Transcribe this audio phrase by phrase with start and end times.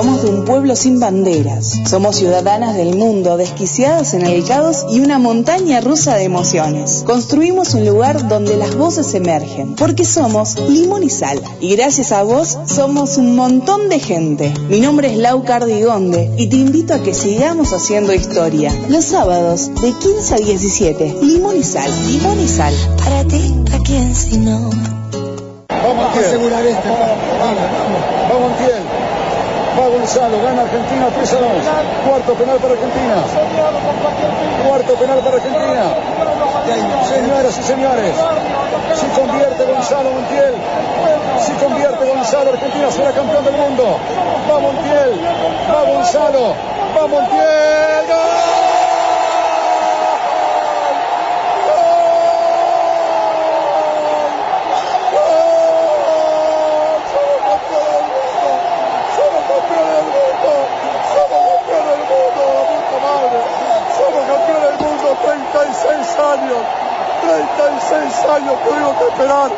[0.00, 1.78] Somos de un pueblo sin banderas.
[1.84, 7.02] Somos ciudadanas del mundo, desquiciadas en el caos y una montaña rusa de emociones.
[7.04, 11.42] Construimos un lugar donde las voces emergen, porque somos limón y sal.
[11.60, 14.54] Y gracias a vos somos un montón de gente.
[14.70, 18.72] Mi nombre es Lau Cardigonde y te invito a que sigamos haciendo historia.
[18.88, 21.16] Los sábados de 15 a 17.
[21.20, 22.72] Limón y sal, limón y sal.
[23.04, 24.70] Para ti, ¿a quién si no?
[25.68, 26.88] Vamos a asegurar esto.
[26.88, 27.89] Vamos.
[29.78, 31.46] Va Gonzalo, gana Argentina 3 a 2.
[32.06, 33.16] Cuarto penal para Argentina.
[34.66, 35.84] Cuarto penal para Argentina.
[37.08, 38.14] Señoras y señores,
[38.94, 40.54] si convierte Gonzalo Montiel,
[41.40, 43.98] si convierte Gonzalo, Argentina será campeón del mundo.
[44.50, 45.20] Va Montiel,
[45.70, 46.54] va Gonzalo,
[46.96, 47.90] va Montiel.
[63.96, 66.58] Somos campeones del mundo, 36 años,
[67.22, 69.50] 36 años tuvimos que esperar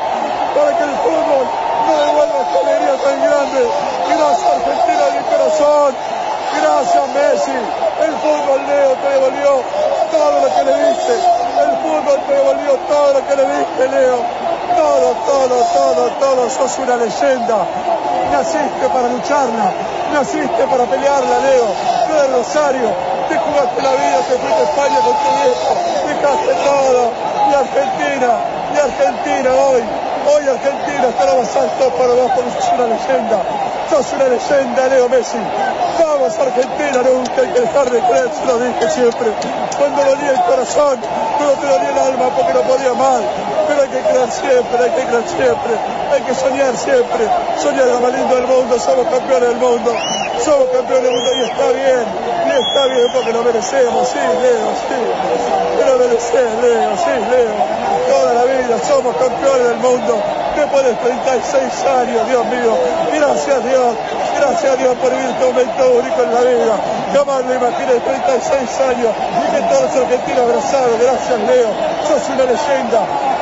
[0.54, 1.44] para que el fútbol
[1.86, 3.60] no devuelva esta alegría tan grande.
[4.08, 5.94] Gracias Argentina de corazón,
[6.60, 7.58] gracias Messi,
[8.06, 9.50] el fútbol Leo te devolvió
[10.10, 14.18] todo lo que le diste, el fútbol te devolvió todo lo que le diste Leo,
[14.76, 17.56] todo, todo, todo, todo, sos una leyenda,
[18.32, 19.72] naciste para lucharla,
[20.12, 21.66] naciste para pelearla Leo,
[22.06, 22.88] tú eres Rosario,
[23.28, 25.70] te jugaste la vida, te fuiste a España con tu viejo,
[26.08, 27.12] dejaste todo,
[27.50, 29.82] y Argentina, y Argentina hoy,
[30.32, 33.38] hoy Argentina está lo más alto para porque sos una leyenda,
[33.90, 35.38] sos una leyenda Leo Messi,
[35.98, 39.28] vamos Argentina, nunca hay que dejar de creer, se lo dije siempre,
[39.78, 41.00] cuando dolía el corazón,
[41.36, 43.20] cuando te dolía el alma porque no podía más,
[43.68, 45.72] pero hay que creer siempre, hay que creer siempre,
[46.12, 47.28] hay que soñar siempre,
[47.58, 49.92] soñar lo más lindo del mundo, somos campeones del mundo,
[50.44, 52.04] somos campeones del mundo y está bien,
[52.46, 54.98] y está bien porque lo merecemos, sí, Leo, sí,
[55.86, 57.54] lo mereces, Leo, sí, Leo,
[58.10, 60.18] toda la vida somos campeones del mundo,
[60.56, 62.72] después de 36 años, Dios mío,
[63.14, 63.94] gracias Dios,
[64.38, 66.74] gracias a Dios por vivir este momento único en la vida,
[67.14, 71.70] jamás lo imaginé, 36 años, y que todos los argentinos abrazados, gracias Leo,
[72.08, 73.00] sos una leyenda,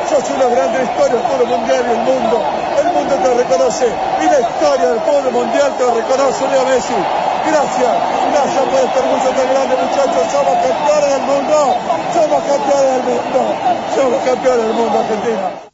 [0.09, 1.01] sos una grande historia.
[1.11, 2.60] Del fútbol mundial y el mundo, el
[2.91, 6.93] mundo te reconoce y la historia del pueblo mundial te reconoce, Leo Messi.
[7.47, 7.93] Gracias,
[8.31, 10.31] gracias por este orgullo tan grande, muchachos.
[10.31, 11.75] Somos campeones del mundo,
[12.13, 13.39] somos campeones del mundo,
[13.95, 15.71] somos campeones del mundo, Argentina.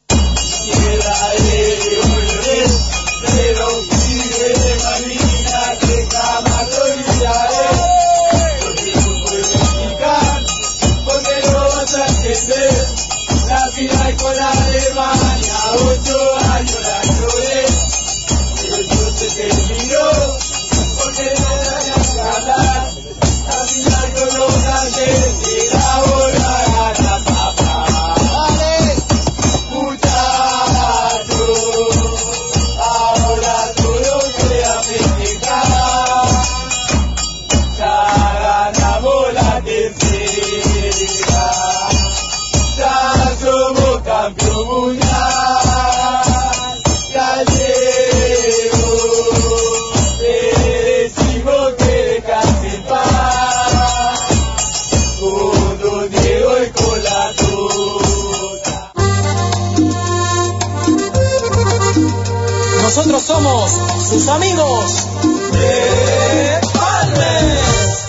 [63.38, 63.72] Somos
[64.10, 64.92] sus amigos
[65.52, 68.08] de Palmes.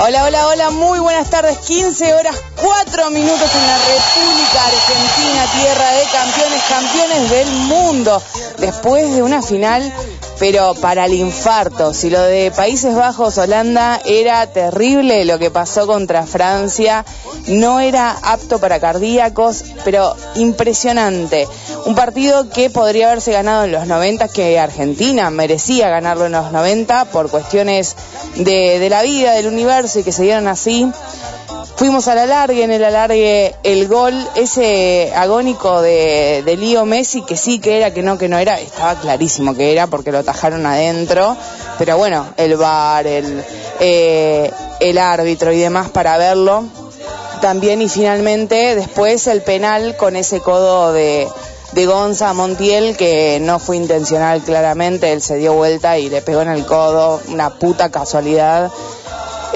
[0.00, 1.56] Hola, hola, hola, muy buenas tardes.
[1.60, 8.22] 15 horas 4 minutos en la República Argentina, tierra de campeones, campeones del mundo.
[8.58, 9.92] Después de una final,
[10.38, 11.94] pero para el infarto.
[11.94, 17.04] Si lo de Países Bajos, Holanda era terrible, lo que pasó contra Francia
[17.46, 21.46] no era apto para cardíacos, pero impresionante.
[21.86, 26.52] Un partido que podría haberse ganado en los 90, que Argentina merecía ganarlo en los
[26.52, 27.96] 90 por cuestiones
[28.36, 30.90] de, de la vida, del universo y que se dieron así.
[31.76, 37.36] Fuimos al alargue, en el alargue el gol, ese agónico de, de Lío Messi, que
[37.36, 40.64] sí que era, que no, que no era, estaba clarísimo que era porque lo tajaron
[40.66, 41.36] adentro,
[41.76, 43.44] pero bueno, el bar, el,
[43.80, 46.64] eh, el árbitro y demás para verlo.
[47.40, 51.26] También y finalmente después el penal con ese codo de,
[51.72, 56.42] de Gonza Montiel que no fue intencional claramente, él se dio vuelta y le pegó
[56.42, 58.70] en el codo, una puta casualidad.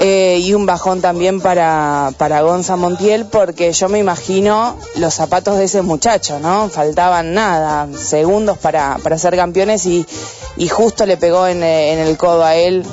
[0.01, 2.41] Eh, y un bajón también para, para
[2.77, 6.69] Montiel, porque yo me imagino los zapatos de ese muchacho, ¿no?
[6.69, 10.05] Faltaban nada, segundos para, para ser campeones y,
[10.55, 12.85] y justo le pegó en, eh, en el codo a él.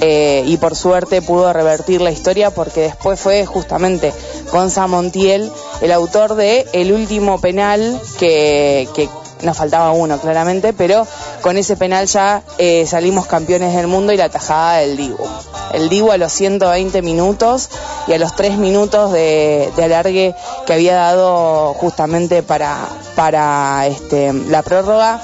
[0.00, 4.12] eh, y por suerte pudo revertir la historia porque después fue justamente
[4.52, 5.50] Gonza Montiel
[5.80, 9.08] el autor de el último penal que
[9.42, 11.06] nos faltaba uno claramente, pero
[11.42, 15.26] con ese penal ya eh, salimos campeones del mundo y la tajada del Dibu.
[15.72, 17.68] El Dibu a los 120 minutos
[18.06, 20.34] y a los 3 minutos de, alargue
[20.66, 25.20] que había dado justamente para, para este, la prórroga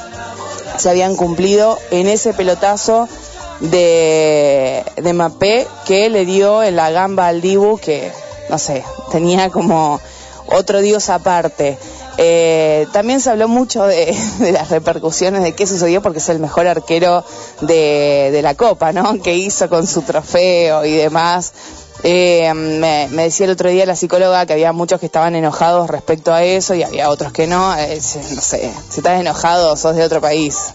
[0.77, 3.09] se habían cumplido en ese pelotazo
[3.61, 8.11] de, de Mapé que le dio en la gamba al Dibu que,
[8.49, 10.01] no sé, tenía como
[10.47, 11.79] otro dios aparte.
[12.19, 14.17] Eh, también se habló mucho de,
[14.53, 17.25] las repercusiones de qué sucedió porque es el mejor arquero
[17.61, 19.21] de, de la Copa, ¿no?
[19.23, 21.53] Que hizo con su trofeo y demás.
[22.07, 25.89] Eh, me, me, decía el otro día la psicóloga que había muchos que estaban enojados
[25.89, 27.75] respecto a eso y había otros que no.
[27.79, 27.99] Eh,
[28.35, 30.75] no sé, si estás enojado sos de otro país.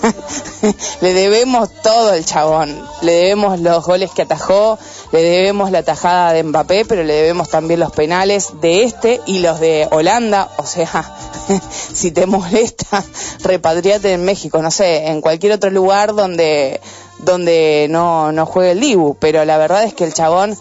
[1.02, 2.74] le debemos todo el chabón.
[3.02, 4.78] Le debemos los goles que atajó,
[5.12, 9.40] le debemos la tajada de Mbappé, pero le debemos también los penales de este y
[9.40, 10.48] los de Holanda.
[10.56, 11.18] O sea,
[11.94, 13.04] si te molesta,
[13.40, 16.80] repatriate en México, no sé, en cualquier otro lugar donde
[17.18, 20.56] donde no, no juegue el Dibu, pero la verdad es que el chabón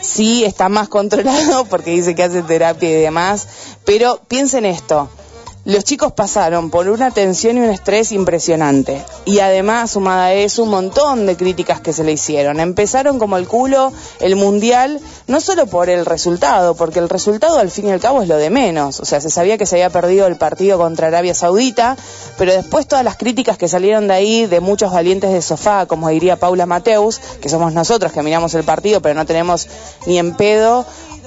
[0.00, 3.46] sí está más controlado porque dice que hace terapia y demás,
[3.84, 5.08] pero piensen esto,
[5.64, 9.04] los chicos pasaron por una tensión y un estrés impresionante.
[9.24, 12.58] Y además, sumada a eso, un montón de críticas que se le hicieron.
[12.58, 17.70] Empezaron como el culo el mundial, no solo por el resultado, porque el resultado al
[17.70, 18.98] fin y al cabo es lo de menos.
[18.98, 21.96] O sea, se sabía que se había perdido el partido contra Arabia Saudita,
[22.38, 26.08] pero después todas las críticas que salieron de ahí, de muchos valientes de sofá, como
[26.08, 29.68] diría Paula Mateus, que somos nosotros que miramos el partido, pero no tenemos
[30.06, 30.84] ni en pedo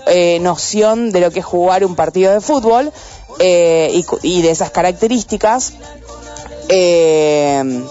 [0.07, 2.91] eh, noción de lo que es jugar un partido de fútbol.
[3.39, 5.73] Eh, y, y, de esas características,
[6.69, 7.83] eh,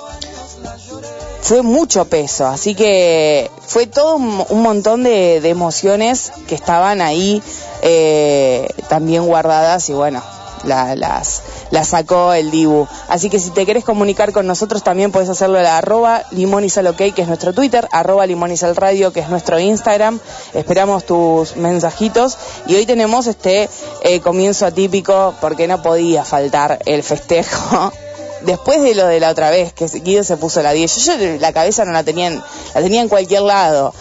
[1.44, 2.46] fue mucho peso.
[2.46, 7.43] Así que fue todo un, un montón de, de, emociones que estaban ahí
[7.82, 10.23] eh, también guardadas y bueno,
[10.66, 12.87] la, las, la sacó el Dibu.
[13.08, 17.22] Así que si te querés comunicar con nosotros también puedes hacerlo a la arroba que
[17.22, 20.20] es nuestro Twitter, arroba limonizalradio, que es nuestro Instagram.
[20.52, 22.37] Esperamos tus mensajitos.
[22.66, 23.69] Y hoy tenemos este
[24.02, 27.93] eh, comienzo atípico porque no podía faltar el festejo.
[28.43, 31.38] Después de lo de la otra vez, que Guido se puso la 10, yo, yo
[31.40, 32.43] la cabeza no la tenía, en,
[32.75, 33.94] la tenía en cualquier lado.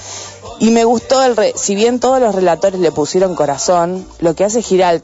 [0.60, 4.46] Y me gustó, el re si bien todos los relatores le pusieron corazón, lo que
[4.46, 5.04] hace Giral,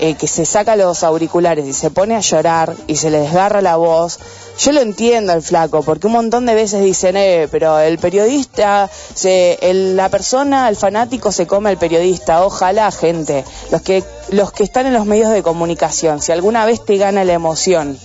[0.00, 3.62] eh, que se saca los auriculares y se pone a llorar y se le desgarra
[3.62, 4.18] la voz,
[4.58, 8.90] yo lo entiendo al flaco, porque un montón de veces dicen, eh, pero el periodista,
[9.14, 12.44] se, el, la persona, el fanático se come al periodista.
[12.44, 16.84] Ojalá, gente, los que, los que están en los medios de comunicación, si alguna vez
[16.84, 17.98] te gana la emoción,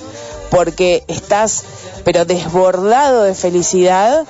[0.51, 1.63] porque estás,
[2.03, 4.23] pero desbordado de felicidad,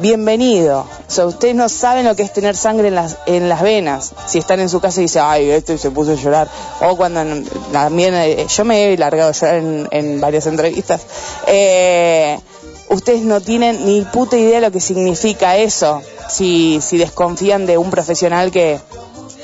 [0.00, 0.80] bienvenido.
[0.80, 4.12] O sea, ustedes no saben lo que es tener sangre en las, en las venas.
[4.26, 6.48] Si están en su casa y dicen, ay, este se puso a llorar.
[6.80, 7.20] O cuando
[7.72, 11.02] también, eh, yo me he largado a llorar en, en varias entrevistas.
[11.46, 12.38] Eh,
[12.88, 16.02] ustedes no tienen ni puta idea de lo que significa eso.
[16.28, 18.78] Si, si desconfían de un profesional que,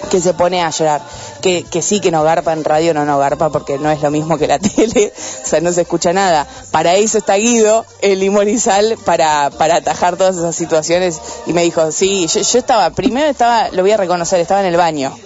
[0.09, 1.03] que se pone a llorar.
[1.41, 4.11] Que, que, sí, que no garpa en radio, no, no garpa porque no es lo
[4.11, 6.47] mismo que la tele, o sea, no se escucha nada.
[6.71, 11.21] Para eso está Guido, el limorizal, para, para atajar todas esas situaciones.
[11.47, 14.67] Y me dijo, sí, yo, yo estaba, primero estaba, lo voy a reconocer, estaba en
[14.67, 15.17] el baño.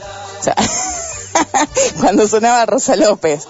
[0.40, 0.54] O sea,
[2.00, 3.46] cuando sonaba Rosa López.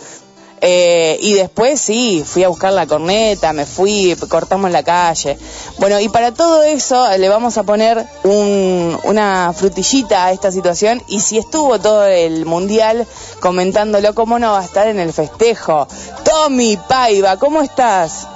[0.61, 5.38] Eh, y después sí, fui a buscar la corneta, me fui, cortamos la calle.
[5.79, 11.03] Bueno, y para todo eso le vamos a poner un, una frutillita a esta situación.
[11.09, 13.07] Y si estuvo todo el mundial
[13.41, 15.87] comentándolo, ¿cómo no va a estar en el festejo?
[16.25, 18.27] Tommy Paiva, ¿cómo estás?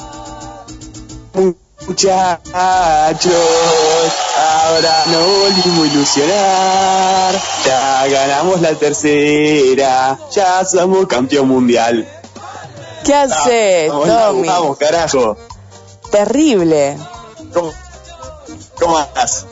[1.86, 2.40] Muchachos,
[4.38, 7.42] ahora no volvimos a ilusionar.
[7.64, 12.08] Ya ganamos la tercera, ya somos campeón mundial.
[13.04, 14.46] ¿Qué hace, Tommy?
[14.46, 15.36] Vamos, carajo.
[16.10, 16.96] Terrible.
[17.52, 17.72] ¿Cómo,
[18.78, 19.46] cómo estás?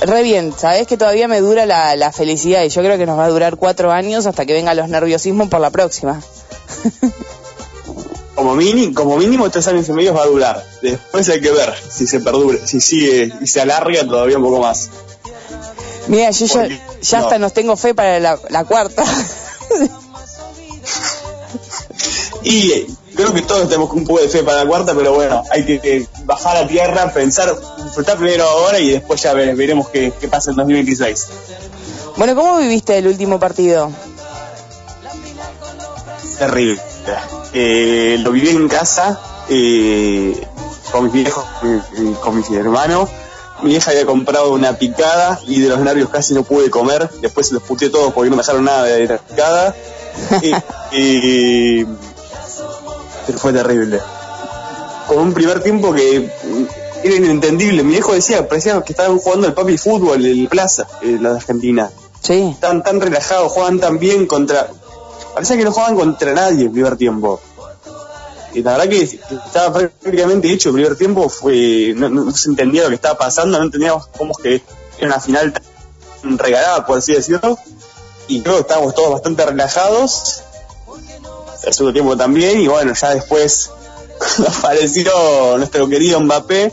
[0.00, 3.18] Re bien, sabes que todavía me dura la, la felicidad y yo creo que nos
[3.18, 6.20] va a durar cuatro años hasta que vengan los nerviosismos por la próxima.
[8.38, 10.64] como mínimo, como mínimo tres años y medio va a durar.
[10.80, 14.60] Después hay que ver si se perdura, si sigue y se alarga todavía un poco
[14.60, 14.88] más.
[16.06, 16.68] Mira, yo ya,
[17.02, 17.24] ya no.
[17.24, 19.04] hasta nos tengo fe para la, la cuarta.
[22.42, 25.64] y creo que todos tenemos un poco de fe para la cuarta, pero bueno, hay
[25.66, 27.54] que, que bajar a tierra, pensar,
[27.84, 31.26] disfrutar primero ahora y después ya ve- veremos qué, qué pasa en 2026.
[32.16, 33.90] Bueno, ¿cómo viviste el último partido?
[36.38, 36.80] Terrible.
[37.52, 40.46] Eh, lo viví en casa eh,
[40.92, 43.08] con mis viejos, eh, con mis hermanos.
[43.62, 47.10] Mi vieja había comprado una picada y de los nervios casi no pude comer.
[47.20, 49.74] Después se los puteé todos porque no me dejaron nada de la picada.
[50.92, 51.84] Y-
[53.26, 54.00] pero fue terrible.
[55.06, 56.30] Con un primer tiempo que
[57.02, 57.82] era inentendible.
[57.82, 61.90] Mi viejo decía, parecía que estaban jugando el papi fútbol, el plaza, eh, la Argentina.
[62.22, 62.48] Sí.
[62.54, 64.68] Estaban tan relajados, jugaban tan bien contra...
[65.34, 67.40] Parecía que no jugaban contra nadie el primer tiempo.
[68.54, 72.88] Y la verdad que estaba prácticamente hecho el primer tiempo, fue no, se entendía lo
[72.88, 74.62] que estaba pasando, no entendíamos cómo que
[74.98, 77.58] era una final tan regalada, por así decirlo.
[78.26, 80.42] Y creo que estábamos todos bastante relajados.
[81.64, 83.70] El segundo tiempo también, y bueno, ya después
[84.58, 86.72] apareció nuestro querido Mbappé.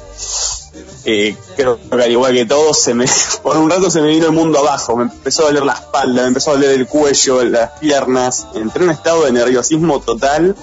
[1.08, 3.06] Eh, creo que al igual que todos, se me,
[3.44, 6.24] por un rato se me vino el mundo abajo, me empezó a doler la espalda,
[6.24, 10.56] me empezó a doler el cuello, las piernas, entré en un estado de nerviosismo total,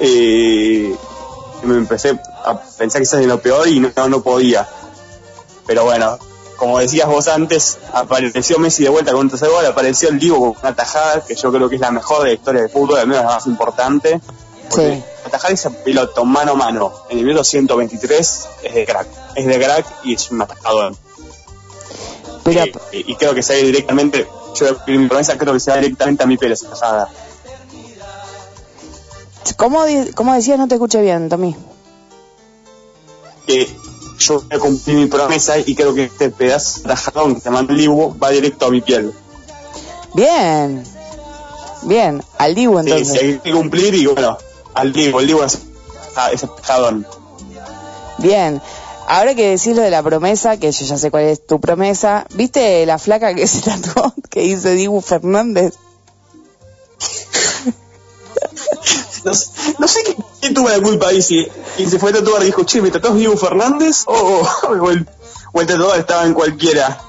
[0.00, 0.96] eh,
[1.62, 4.66] y me empecé a pensar quizás en lo peor y no, no podía.
[5.66, 6.18] Pero bueno,
[6.56, 10.54] como decías vos antes, apareció Messi de vuelta con un tercer gol, apareció el Divo
[10.54, 12.98] con una tajada, que yo creo que es la mejor de la historia del fútbol,
[12.98, 14.20] al menos la más importante.
[14.70, 15.04] Porque Sí.
[15.26, 19.06] Atajar ese piloto mano a mano en el minuto 123 es de crack.
[19.34, 20.94] Es de crack y es un atajador.
[22.44, 25.78] Pero, Eh, y creo que se va directamente, yo mi promesa creo que se va
[25.78, 27.08] directamente a mi Pérez esa tajada.
[29.56, 30.58] ¿cómo, di- ¿cómo decías?
[30.58, 31.54] No te escuché bien, Tommy.
[33.46, 33.68] Que
[34.18, 37.50] yo voy a cumplir mi promesa y creo que este pedazo de atajadón que se
[37.50, 39.12] llama Libu va directo a mi piel.
[40.14, 40.84] Bien.
[41.82, 42.22] Bien.
[42.38, 43.20] Al Dibu Sí, entonces.
[43.20, 44.38] sí, hay que cumplir y bueno,
[44.74, 45.58] al Libu, el Libu es
[46.16, 47.06] ah, ese atajadón.
[48.18, 48.60] Bien.
[49.06, 52.26] Ahora que decís lo de la promesa, que yo ya sé cuál es tu promesa,
[52.34, 55.74] ¿viste la flaca que se tatuó, que dice Dibu Fernández?
[59.24, 62.14] No, sé- no sé qué- quién tuvo la culpa ahí, si quien se fue a
[62.14, 64.04] tatuar dijo, che, ¿me tatuás Diego Fernández?
[64.06, 65.08] O, o, o el,
[65.52, 67.00] o el tatuador estaba en cualquiera.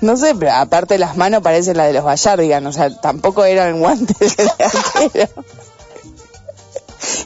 [0.00, 3.80] No sé, pero aparte las manos parecen las de los Gallardigan, o sea, tampoco eran
[3.80, 5.28] guantes de arquero.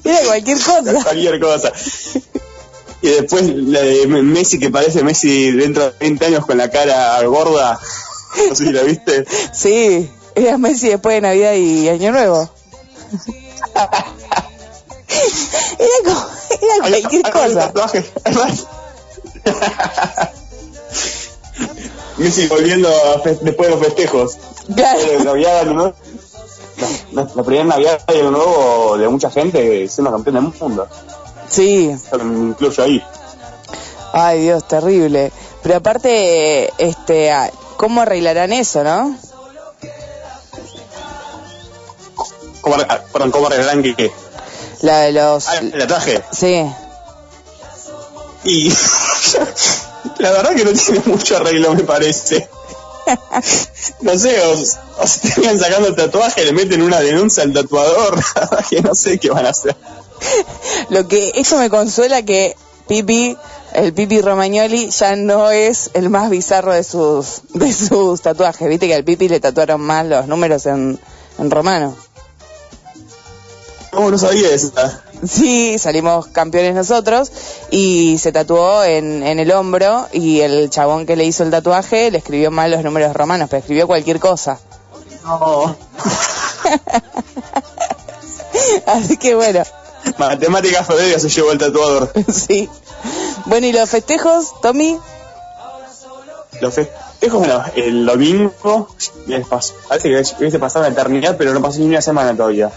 [0.04, 0.94] Era cualquier cosa.
[1.04, 1.72] cualquier cosa.
[3.02, 7.22] Y después la de Messi, que parece Messi dentro de 20 años con la cara
[7.24, 7.78] gorda.
[8.48, 9.24] No sé si la viste.
[9.52, 12.50] Sí, era Messi después de Navidad y Año Nuevo.
[15.78, 17.72] Era, como, era cualquier Hay- hay cosa.
[18.24, 18.66] Además-
[22.16, 24.36] Messi volviendo a después de los festejos.
[24.74, 25.00] Claro.
[25.00, 25.94] De Navidad.
[27.12, 30.88] La, la- primera Navidad Año Nuevo de mucha gente siendo campeón del mundo.
[31.48, 33.02] Sí, me incluyo ahí.
[34.12, 35.30] ay Dios, terrible.
[35.62, 39.16] Pero aparte, este, ah, ¿cómo arreglarán eso, no?
[42.60, 42.76] ¿Cómo,
[43.12, 44.10] perdón, ¿cómo arreglarán qué?
[44.82, 45.48] La de los...
[45.48, 46.22] Ah, el tatuaje.
[46.32, 46.64] Sí,
[48.44, 48.70] Y
[50.18, 52.48] la verdad que no tiene mucho arreglo, me parece.
[54.00, 58.22] No sé, o, se terminan sacando el tatuaje, le meten una denuncia al tatuador,
[58.70, 59.76] que no sé qué van a hacer.
[60.90, 62.56] lo que esto me consuela que
[62.88, 63.36] Pipi,
[63.72, 68.68] el Pipi Romagnoli, ya no es el más bizarro de sus de sus tatuajes.
[68.68, 70.98] Viste que al Pipi le tatuaron más los números en,
[71.38, 71.96] en romano.
[73.92, 75.04] No, no sabía esa.
[75.28, 77.30] Sí, salimos campeones nosotros
[77.70, 82.10] y se tatuó en, en el hombro y el chabón que le hizo el tatuaje
[82.10, 84.58] le escribió mal los números romanos, pero escribió cualquier cosa.
[85.24, 85.76] No.
[88.86, 89.62] Así que bueno,
[90.18, 92.12] Matemáticas febrero se llevó el tatuador.
[92.32, 92.68] sí.
[93.46, 94.98] Bueno, ¿y los festejos, Tommy?
[96.60, 98.88] Los festejos, bueno, el domingo,
[99.88, 102.70] parece que hubiese pasado la eternidad, pero no pasó ni una semana todavía.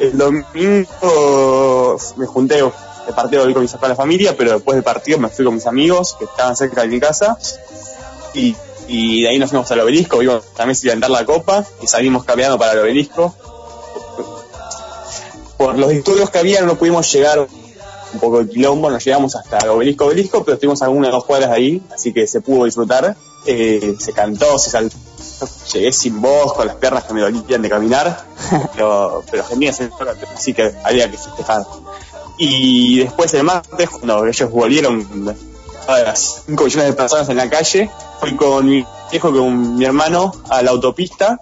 [0.00, 4.84] El domingo me junté de partido hoy con mis- con la familia, pero después del
[4.84, 7.36] partido me fui con mis amigos que estaban cerca de mi casa
[8.34, 8.54] y,
[9.22, 12.58] de ahí nos fuimos al obelisco, vimos también si levantar la copa y salimos caminando
[12.58, 13.34] para el obelisco.
[15.56, 17.46] Por los disturbios que había no pudimos llegar
[18.12, 21.50] un poco de quilombo, nos llegamos hasta el obelisco obelisco, pero estuvimos algunas dos cuadras
[21.50, 23.14] ahí, así que se pudo disfrutar.
[23.46, 24.96] Eh, se cantó, se saltó,
[25.72, 28.24] llegué sin voz, con las piernas que me dolían de caminar,
[28.74, 29.44] pero, pero
[30.34, 31.64] así que había que festejar.
[32.38, 35.36] Y después el martes, cuando ellos volvieron
[35.86, 37.90] a las 5 millones de personas en la calle,
[38.20, 41.40] fui con mi viejo, con mi hermano, a la autopista,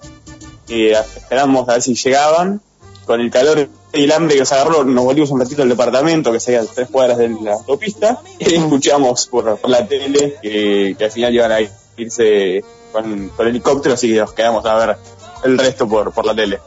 [0.68, 2.60] eh, esperamos a ver si llegaban,
[3.06, 6.30] con el calor y el hambre que nos agarró, nos volvimos un ratito al departamento,
[6.30, 11.10] que sería tres cuadras de la autopista, y escuchamos por, la tele que, que al
[11.10, 11.58] final iban a
[11.96, 12.62] irse
[12.92, 14.96] con, con helicóptero, así que nos quedamos a ver
[15.44, 16.60] el resto por, por la tele.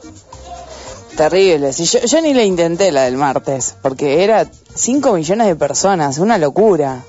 [1.22, 1.72] Terrible.
[1.72, 6.18] Si yo, yo ni le intenté la del martes, porque era 5 millones de personas,
[6.18, 7.04] una locura.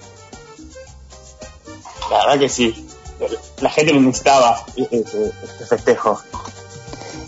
[2.10, 2.86] La verdad que sí.
[3.62, 6.20] La gente necesitaba este, este festejo,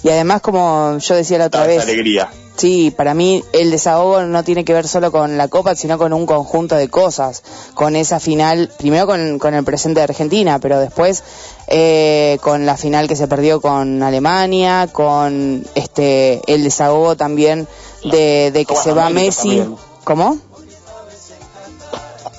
[0.03, 2.31] Y además, como yo decía la otra vez, alegría.
[2.57, 6.13] Sí, para mí el desahogo no tiene que ver solo con la Copa, sino con
[6.13, 7.43] un conjunto de cosas.
[7.75, 11.25] Con esa final, primero con, con el presente de Argentina, pero después
[11.67, 17.67] eh, con la final que se perdió con Alemania, con este el desahogo también
[18.05, 19.59] de, de que se va Américas Messi.
[19.59, 19.79] también.
[20.05, 20.39] ¿Cómo?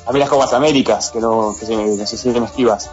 [0.06, 2.90] A mí las Copas Américas, que no, que se, que se siguen esquivas.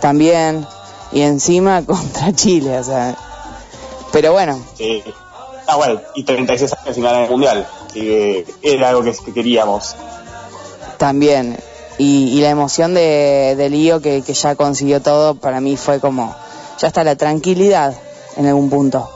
[0.00, 0.66] También.
[1.12, 3.16] Y encima contra Chile, o sea.
[4.12, 5.02] Pero bueno, Sí.
[5.70, 7.68] Ah, bueno, y 36 años sin ganar el Mundial.
[7.92, 9.94] Que era algo que, que queríamos.
[10.96, 11.58] también.
[11.98, 16.00] Y, y la emoción de, de Lío que, que ya consiguió todo, para mí fue
[16.00, 16.34] como,
[16.78, 17.94] ya está la tranquilidad
[18.36, 19.10] en algún punto.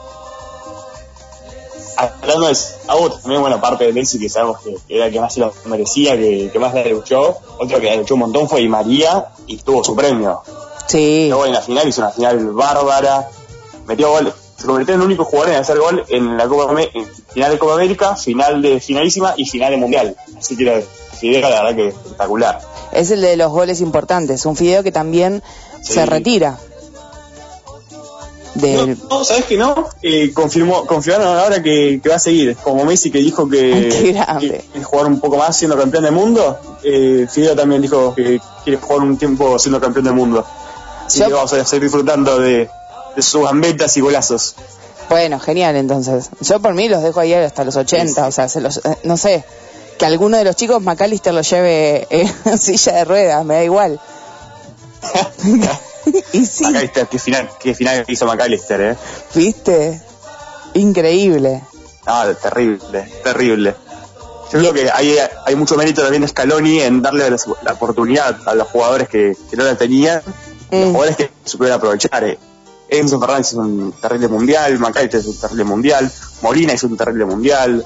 [1.95, 5.33] Hablando de Sao, también, bueno, aparte de Messi, que sabemos que, era el que más
[5.33, 8.59] se lo merecía, que, que más le luchó, otro que le luchó un montón fue
[8.59, 10.41] Di María y tuvo su premio.
[10.87, 13.29] Sí, Luego en la final hizo una final bárbara,
[13.87, 14.33] metió gol,
[14.63, 17.59] se convirtió en el único jugador en hacer gol en la Copa en final de
[17.59, 20.15] Copa América, final de finalísima y final de Mundial.
[20.37, 20.81] Así que era
[21.19, 22.61] Fidel, la verdad que espectacular.
[22.93, 24.45] es el de los goles importantes.
[24.45, 25.43] Un Fideo que también
[25.81, 25.93] Sí.
[25.95, 26.57] se retira.
[28.55, 28.97] Del...
[29.09, 29.89] No, no, ¿sabes que no?
[30.03, 32.55] Eh, confirmó, confirmaron ahora que, que va a seguir.
[32.57, 33.89] Como Messi que dijo que
[34.39, 38.79] quiere jugar un poco más siendo campeón del mundo, eh, Fideo también dijo que quiere
[38.79, 40.45] jugar un tiempo siendo campeón del mundo.
[41.05, 42.69] Así Yo- que vamos a seguir disfrutando de,
[43.15, 44.55] de sus gambetas y golazos.
[45.09, 46.29] Bueno, genial entonces.
[46.41, 49.17] Yo por mí los dejo ahí hasta los 80, o sea, se los, eh, no
[49.17, 49.43] sé,
[49.99, 53.63] que alguno de los chicos McAllister lo lleve eh, en silla de ruedas, me da
[53.63, 53.99] igual.
[56.33, 58.95] y sí, McAllister, qué final, qué final hizo McAllister, eh.
[59.35, 60.01] viste,
[60.73, 61.61] increíble.
[62.05, 63.75] No, terrible, terrible.
[64.51, 68.37] Yo creo que hay, hay mucho mérito también de Scaloni en darle la, la oportunidad
[68.47, 70.33] a los jugadores que, que no la tenían, los
[70.87, 70.91] Mm.
[70.91, 72.23] jugadores que supieron aprovechar.
[72.23, 72.37] Eh.
[72.93, 77.25] Enzo Fernández hizo un terrible mundial, McAllister hizo un terrible mundial, Molina hizo un terrible
[77.25, 77.83] mundial.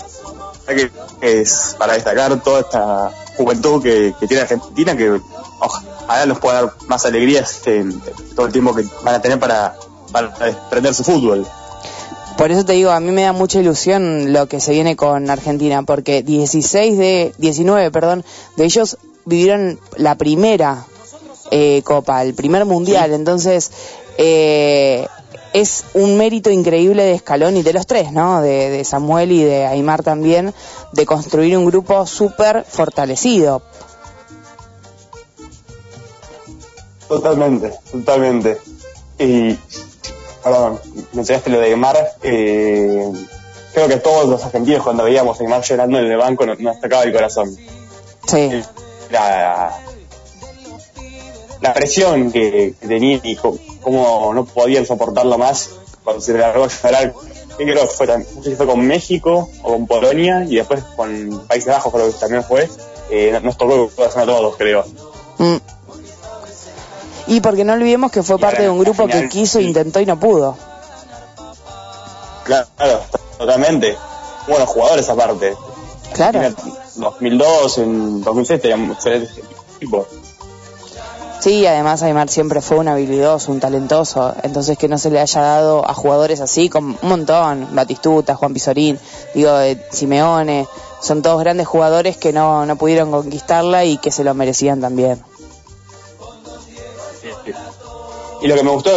[0.68, 0.92] Que
[1.22, 5.22] es para destacar toda esta juventud que, que tiene Argentina, que
[5.60, 7.86] ojalá nos pueda dar más alegrías este,
[8.36, 9.78] todo el tiempo que van a tener para,
[10.12, 11.48] para desprender su fútbol.
[12.38, 15.30] Por eso te digo, a mí me da mucha ilusión lo que se viene con
[15.30, 18.24] Argentina, porque 16 de, 19, perdón,
[18.58, 20.86] de ellos vivieron la primera
[21.50, 23.72] eh, Copa, el primer Mundial, entonces
[24.18, 25.08] eh,
[25.54, 28.42] es un mérito increíble de Escalón y de los tres, ¿no?
[28.42, 30.54] De, de Samuel y de Aymar también,
[30.92, 33.62] de construir un grupo súper fortalecido.
[37.08, 38.58] Totalmente, totalmente.
[39.18, 39.58] Y,
[40.44, 40.80] perdón,
[41.14, 41.98] mencionaste lo de Neymar.
[42.22, 43.12] Eh,
[43.74, 46.80] creo que todos los argentinos cuando veíamos a Neymar llorando en el banco nos, nos
[46.82, 47.56] tocaba el corazón.
[48.28, 48.62] Sí,
[49.10, 49.80] La,
[51.62, 53.36] la presión que, que tenía y
[53.92, 55.70] co- cómo no podían soportarlo más
[56.04, 57.14] cuando se le largó a llorar.
[57.58, 61.46] Creo que fue, no sé si fue con México o con Polonia y después con
[61.48, 62.70] Países Bajos creo que también fue.
[63.10, 64.86] Eh, nos tocó el corazón a todos, creo.
[65.40, 65.56] Mm.
[67.28, 69.66] Y porque no olvidemos que fue Y parte de un grupo que quiso, sí.
[69.66, 70.56] intentó y no pudo.
[72.44, 72.68] Claro,
[73.38, 73.98] totalmente.
[74.48, 75.54] Buenos jugadores aparte.
[76.14, 76.42] Claro.
[76.42, 76.56] En
[76.96, 79.32] 2002, en 2006 teníamos excelentes
[79.76, 80.08] equipos.
[81.48, 85.40] Sí, además Aymar siempre fue un habilidoso, un talentoso, entonces que no se le haya
[85.40, 89.00] dado a jugadores así, con un montón, Batistuta, Juan Pizorín,
[89.34, 90.68] digo, eh, Simeone,
[91.02, 95.24] son todos grandes jugadores que no, no pudieron conquistarla y que se lo merecían también.
[98.42, 98.92] Y lo que me gustó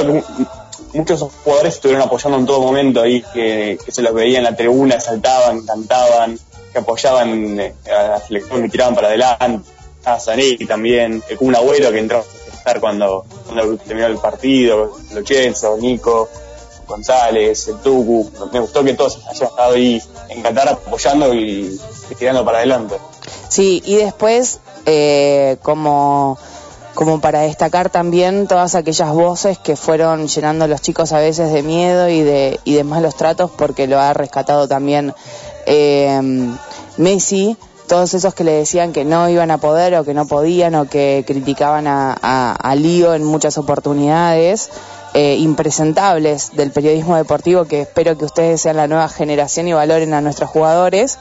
[0.93, 4.57] muchos jugadores estuvieron apoyando en todo momento ahí, que, que se los veía en la
[4.57, 6.37] tribuna, saltaban, cantaban,
[6.73, 9.71] que apoyaban eh, a la selección, que tiraban para adelante.
[10.03, 12.25] A Zanetti también, el Kun Agüero que entró
[12.61, 13.25] a festejar cuando,
[13.87, 16.29] terminó el partido, Lo Chelso, Nico,
[16.87, 18.31] González, el Tucu.
[18.53, 21.79] Me gustó que todos hayan estado ahí en Qatar apoyando y,
[22.11, 22.97] y tirando para adelante.
[23.49, 26.39] Sí, y después, eh, como,
[26.95, 31.53] como para destacar también todas aquellas voces que fueron llenando a los chicos a veces
[31.53, 35.15] de miedo y de, y de malos tratos, porque lo ha rescatado también
[35.67, 36.21] eh,
[36.97, 37.57] Messi,
[37.91, 40.89] todos esos que le decían que no iban a poder o que no podían o
[40.89, 42.13] que criticaban a,
[42.55, 44.71] a, Lío en muchas oportunidades.
[45.13, 50.15] eh, impresentables del periodismo deportivo, que espero que ustedes sean la nueva generación y valoren
[50.15, 51.19] a nuestros jugadores,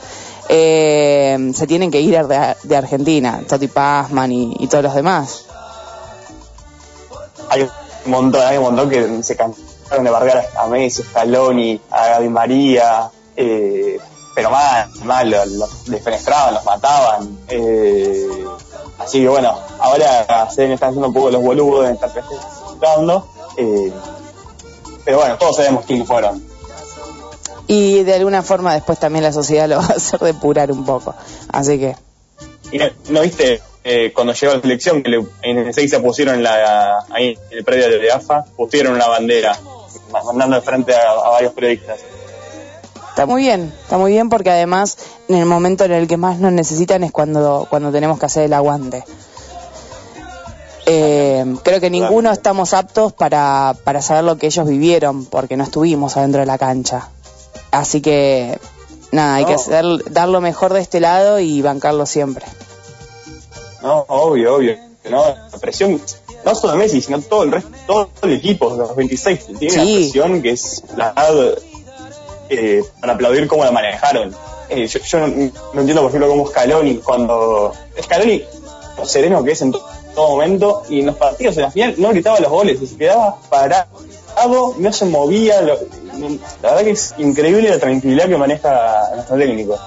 [0.48, 5.46] eh, se tienen que ir de, Argentina, Toti Pazman y, todos los demás.
[7.50, 11.82] Hay un montón, hay un montón que se cansaron de bardear a Messi, a Scaloni,
[11.90, 13.98] a Gaby María, eh,
[14.40, 17.38] pero mal, mal, los, los desfenestraban, los mataban.
[17.50, 18.26] eh,
[19.00, 23.28] así que bueno, ahora se estar haciendo un poco los boludos, deben estar prestando.
[23.58, 23.92] Eh,
[25.04, 26.42] pero bueno, todos sabemos quiénes fueron.
[27.68, 31.14] Y de alguna forma después también la sociedad lo va a hacer depurar un poco.
[31.52, 31.98] Así que,
[32.72, 36.00] ¿Y no, no viste eh, cuando llegó la selección que le- en el 6 se
[36.00, 39.58] pusieron la, ahí en el predio de AFA, pusieron una bandera
[40.14, 42.00] ma- mandando de frente a, a varios periodistas?
[43.20, 46.40] Está muy bien, está muy bien porque además en el momento en el que más
[46.40, 49.04] nos necesitan es cuando, cuando tenemos que hacer el aguante.
[50.86, 55.66] Eh, creo que ninguno estamos aptos para, para saber lo que ellos vivieron porque no
[55.66, 57.10] estuvimos adentro de la cancha.
[57.72, 58.58] Así que
[59.12, 62.46] nada, hay que hacer, dar lo mejor de este lado y bancarlo siempre.
[63.84, 64.78] No, obvio, obvio.
[65.10, 66.00] No, la presión,
[66.46, 69.96] no solo Messi, sino todo el resto, todo el equipo, los 26, tiene una Sí.
[69.96, 71.10] presión que es la
[72.50, 74.36] eh, para aplaudir cómo la manejaron.
[74.70, 77.74] Eh, yo yo no, no entiendo, por ejemplo, cómo Scaloni, cuando.
[78.02, 78.44] Scaloni,
[78.98, 79.84] lo sereno que es en to-
[80.14, 83.38] todo momento, y en los partidos, en la final, no gritaba los goles, se quedaba
[83.50, 83.88] parado,
[84.78, 85.62] no se movía.
[85.62, 85.78] lo-
[86.62, 89.80] la verdad que es increíble la tranquilidad que maneja nuestro técnico.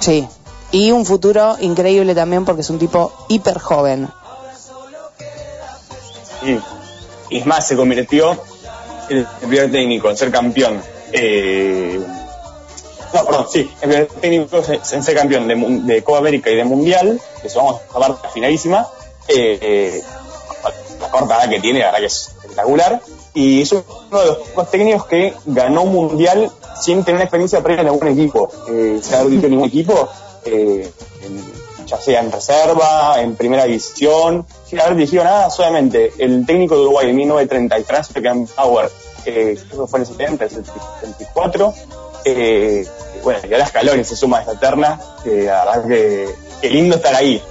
[0.00, 0.26] Sí.
[0.70, 4.08] Y un futuro increíble también porque es un tipo hiper joven.
[6.42, 6.58] Sí.
[7.30, 8.36] Y es más, se convirtió
[9.08, 10.82] en el primer técnico en ser campeón.
[11.12, 12.00] Eh,
[13.14, 15.46] no, perdón, sí, el técnico en ser campeón
[15.86, 18.88] de, Copa América y de Mundial, que eso vamos a hablar finalísima.
[19.28, 20.02] Eh, eh,
[21.00, 23.00] la corta que tiene, la verdad que es espectacular.
[23.34, 23.82] Y es uno
[24.20, 28.08] de los pocos técnicos que ganó un Mundial sin tener una experiencia previa en algún
[28.08, 28.50] equipo.
[28.70, 30.08] Eh, sin haber dirigido ningún equipo,
[30.46, 30.90] eh,
[31.22, 36.74] en- ya sea en reserva, en primera división, sin haber dirigido nada, solamente el técnico
[36.76, 38.90] de Uruguay en 1933, Frank Power,
[39.24, 41.74] eh, creo que fue en el 70, el 74,
[42.24, 42.86] eh,
[43.22, 46.96] bueno, y ahora Scaloni se suma a esta terna, que la verdad que, que lindo
[46.96, 47.42] estar ahí.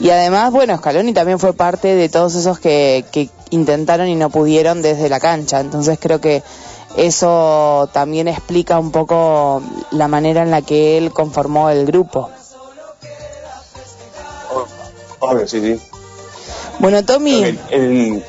[0.00, 4.28] Y además, bueno, Scaloni también fue parte de todos esos que, que intentaron y no
[4.30, 5.60] pudieron desde la cancha.
[5.60, 6.42] Entonces creo que
[6.96, 12.30] eso también explica un poco la manera en la que él conformó el grupo.
[15.20, 15.80] Obvio, sí, sí.
[16.80, 18.22] Bueno, Tommy, el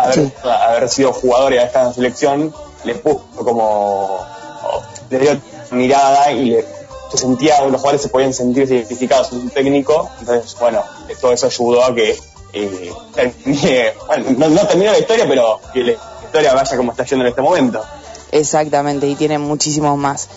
[0.00, 0.32] haber, Sí.
[0.42, 4.20] haber sido jugador y haber estado en selección le puso como
[5.10, 6.64] le dio mirada y le,
[7.10, 10.82] se sentía los jugadores se podían sentir identificados en su técnico entonces bueno
[11.20, 12.18] todo eso ayudó a que
[12.52, 15.92] eh, termine, bueno, no, no terminó la historia pero que la
[16.24, 17.84] historia vaya como está yendo en este momento
[18.32, 20.28] exactamente, y tiene muchísimos más.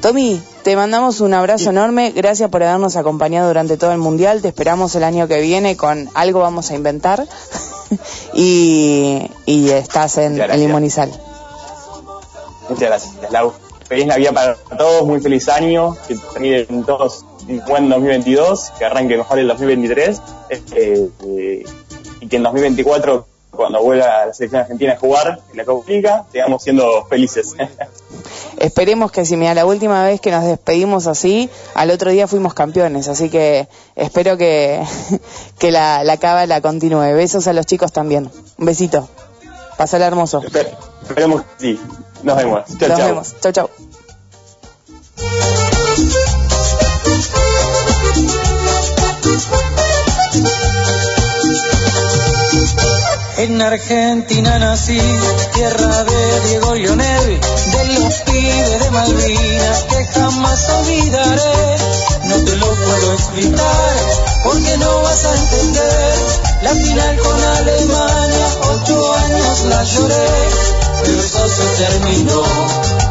[0.00, 4.48] Tommy, te mandamos un abrazo enorme, gracias por habernos acompañado durante todo el Mundial, te
[4.48, 7.26] esperamos el año que viene con algo vamos a inventar
[8.34, 10.38] y, y estás en.
[10.58, 11.10] Limonizal.
[12.68, 13.52] muchas gracias Lau
[13.88, 19.16] feliz Navidad para todos muy feliz año que terminen todos un buen 2022 que arranque
[19.16, 20.62] mejor el 2023 eh,
[21.26, 21.64] eh,
[22.20, 26.24] y que en 2024 cuando vuelva la selección argentina a jugar en la Copa América,
[26.32, 27.54] sigamos siendo felices.
[28.58, 32.54] Esperemos que sí, mira, la última vez que nos despedimos así, al otro día fuimos
[32.54, 34.82] campeones, así que espero que,
[35.58, 37.14] que la, la cábala continúe.
[37.14, 38.30] Besos a los chicos también.
[38.58, 39.08] Un besito.
[39.76, 40.42] Pasala hermoso.
[40.42, 41.80] Esper- Esperemos que sí.
[42.22, 42.62] Nos vemos.
[42.78, 43.34] Chao, Nos vemos.
[43.40, 43.70] Chau, chau.
[53.38, 54.98] En Argentina nací,
[55.54, 57.40] tierra de Diego Lionel,
[57.88, 61.76] los pibes de Malvinas que jamás olvidaré.
[62.28, 63.96] No te lo puedo explicar,
[64.44, 66.14] porque no vas a entender.
[66.62, 70.28] La final con Alemania, ocho años la lloré,
[71.02, 72.42] pero eso se terminó,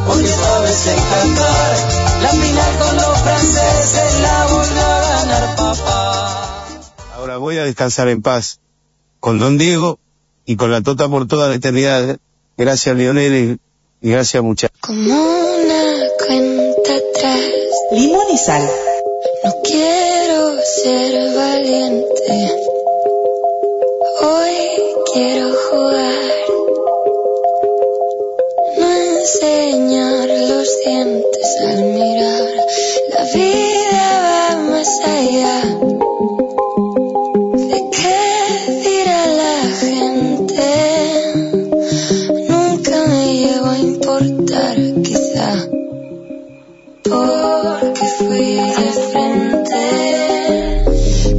[0.08, 1.78] porque sabes encantar.
[2.22, 6.66] La final con los franceses la volvió a ganar papá.
[7.16, 8.60] Ahora voy a descansar en paz
[9.20, 10.00] con Don Diego
[10.46, 12.18] y con la Tota por toda la eternidad.
[12.58, 13.60] Gracias, y
[14.10, 14.78] gracias, muchachos.
[14.82, 17.40] Como una cuenta atrás.
[17.92, 18.68] Limón y sal.
[19.44, 22.56] No quiero ser valiente.
[24.22, 24.56] Hoy
[25.14, 26.14] quiero jugar.
[28.78, 32.50] No enseñar los dientes al mirar.
[33.14, 35.62] La vida va más allá.
[47.22, 49.84] Porque fui de frente.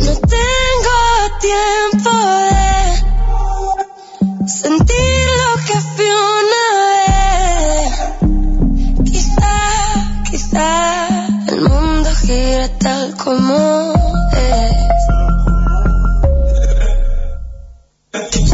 [0.05, 0.99] No tengo
[1.41, 2.13] tiempo
[4.41, 7.95] de sentir lo que fui una vez.
[9.11, 9.55] Quizá,
[10.31, 10.69] quizá
[11.49, 13.59] el mundo gira tal como
[14.35, 15.03] es.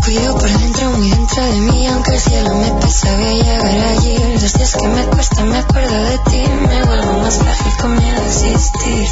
[0.05, 1.87] Cuido por dentro, muy dentro de mí.
[1.89, 4.18] Aunque el cielo me pesa de llegar allí.
[4.49, 7.95] Este los días que me cuesta me acuerdo de ti, me vuelvo más frágil con
[7.99, 9.09] miedo existir.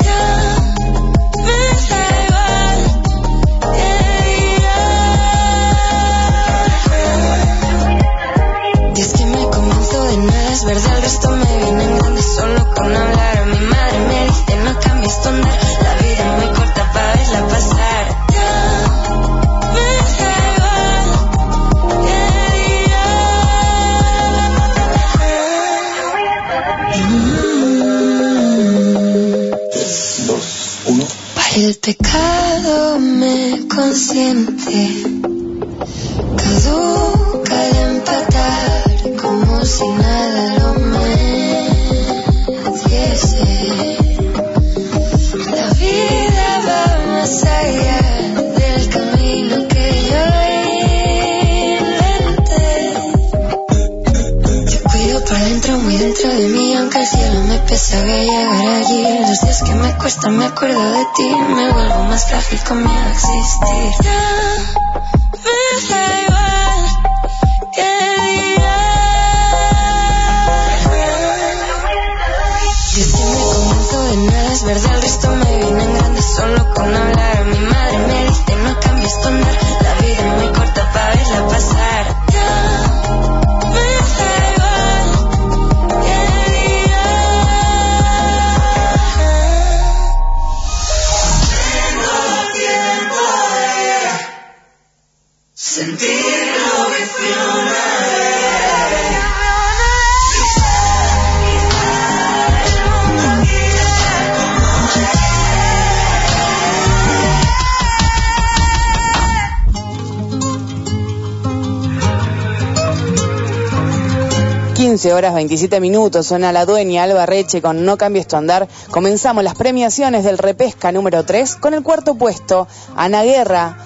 [115.47, 118.67] 27 minutos suena la dueña Alba Reche con No cambies tu andar.
[118.91, 123.79] Comenzamos las premiaciones del repesca número 3 con el cuarto puesto, Ana Guerra,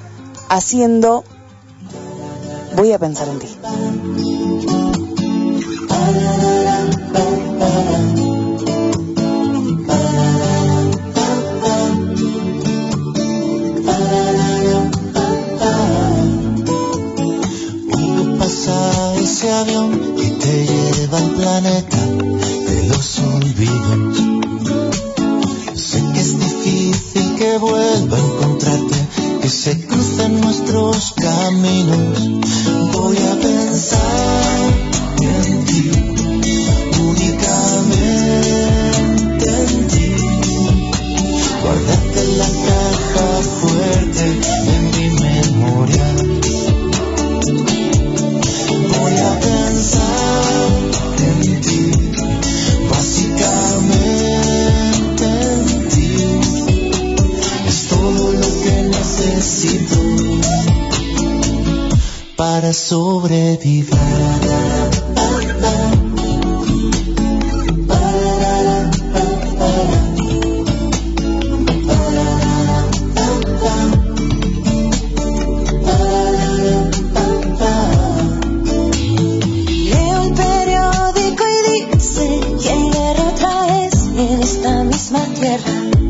[0.49, 1.23] haciendo
[2.77, 3.47] Voy a pensar en ti.
[18.39, 20.80] Pasa ese avión y te lleva
[21.11, 24.19] lleva al planeta de los olvidos.
[25.75, 28.97] Sé que es difícil que vuelva a encontrarte,
[29.43, 32.29] que se crucen nuestros caminos.
[32.93, 34.59] Voy a pensar
[35.21, 35.91] en ti,
[37.01, 38.11] únicamente
[39.49, 40.15] en ti.
[41.63, 42.80] Guardarte en la cara.
[62.73, 63.89] Sobrevivir,
[79.85, 86.10] leo el periódico y dice: ¿Quién era otra vez en esta misma tierra?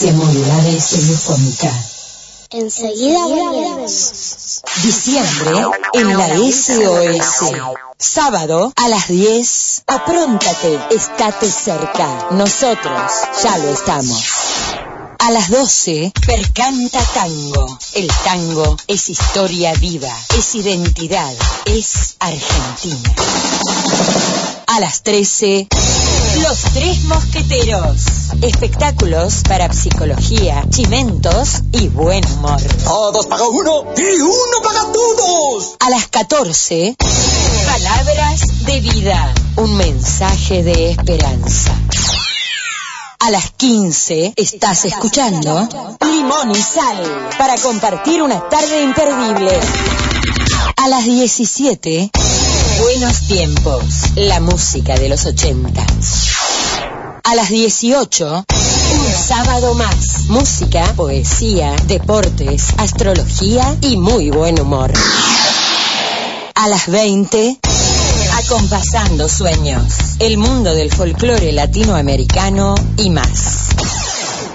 [0.00, 1.70] Frecuencia modulada y telefónica.
[2.50, 4.62] Enseguida volvemos.
[4.82, 5.50] Diciembre
[5.92, 7.52] en la SOS.
[7.98, 9.84] Sábado a las 10.
[9.86, 12.28] Apróntate, estate cerca.
[12.32, 14.89] Nosotros ya lo estamos.
[15.22, 17.78] A las 12, Percanta Tango.
[17.92, 21.34] El tango es historia viva, es identidad,
[21.66, 23.14] es Argentina.
[24.66, 25.68] A las 13,
[26.40, 28.02] Los Tres Mosqueteros.
[28.40, 32.62] Espectáculos para psicología, chimentos y buen humor.
[32.82, 35.76] Todos paga uno y uno paga todos.
[35.80, 36.96] A las 14,
[37.66, 39.34] Palabras de vida.
[39.56, 41.74] Un mensaje de esperanza.
[43.22, 45.68] A las 15 estás escuchando
[46.06, 49.60] Limón y Sal para compartir una tarde imperdible.
[50.78, 52.10] A las 17,
[52.80, 53.84] Buenos Tiempos,
[54.16, 55.86] la música de los 80.
[57.22, 60.20] A las 18, un sábado más.
[60.28, 64.94] Música, poesía, deportes, astrología y muy buen humor.
[66.54, 67.58] A las 20,
[68.50, 69.84] Acompasando sueños.
[70.18, 73.68] El mundo del folclore latinoamericano y más.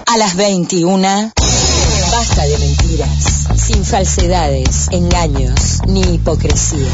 [0.05, 1.31] A las 21,
[2.11, 6.91] basta de mentiras, sin falsedades, engaños ni hipocresías.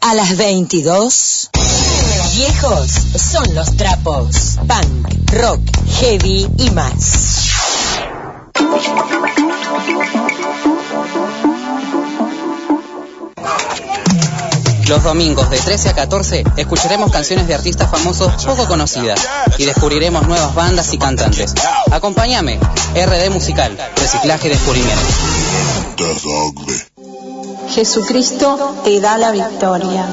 [0.00, 1.50] A las 22,
[2.34, 5.60] viejos son los trapos, punk, rock,
[6.00, 7.52] heavy y más.
[14.92, 19.26] Los domingos de 13 a 14 escucharemos canciones de artistas famosos poco conocidas
[19.56, 21.54] y descubriremos nuevas bandas y cantantes.
[21.90, 22.60] Acompáñame,
[22.94, 25.02] RD Musical, Reciclaje y Descubrimiento.
[27.70, 30.04] Jesucristo te da la victoria.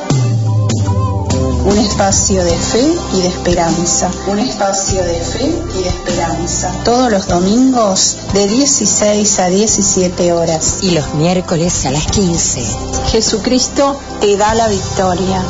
[1.70, 4.10] Un espacio de fe y de esperanza.
[4.26, 6.74] Un espacio de fe y de esperanza.
[6.84, 10.80] Todos los domingos de 16 a 17 horas.
[10.82, 12.66] Y los miércoles a las 15.
[13.12, 15.44] Jesucristo te da la victoria.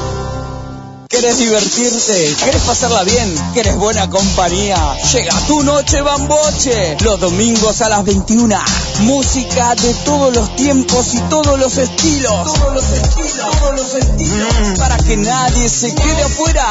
[1.09, 2.35] ¿Querés divertirte?
[2.45, 3.33] ¿Querés pasarla bien?
[3.55, 4.77] ¿Querés buena compañía?
[5.11, 6.97] Llega tu noche bamboche.
[6.99, 8.55] Los domingos a las 21.
[8.99, 12.53] Música de todos los tiempos y todos los estilos.
[12.53, 14.77] Todos los estilos, todos los estilos.
[14.77, 16.69] Para que nadie se quede afuera.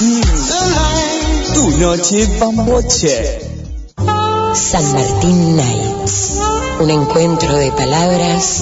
[0.00, 1.54] Mm.
[1.54, 3.40] Tu noche bamboche.
[4.54, 6.34] San Martín Nights.
[6.80, 8.60] Un encuentro de palabras,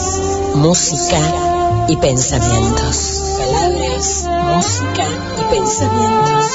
[0.55, 1.56] música
[1.89, 3.37] y pensamientos.
[3.39, 4.25] Palabras,
[4.55, 5.07] música
[5.39, 6.47] y pensamientos.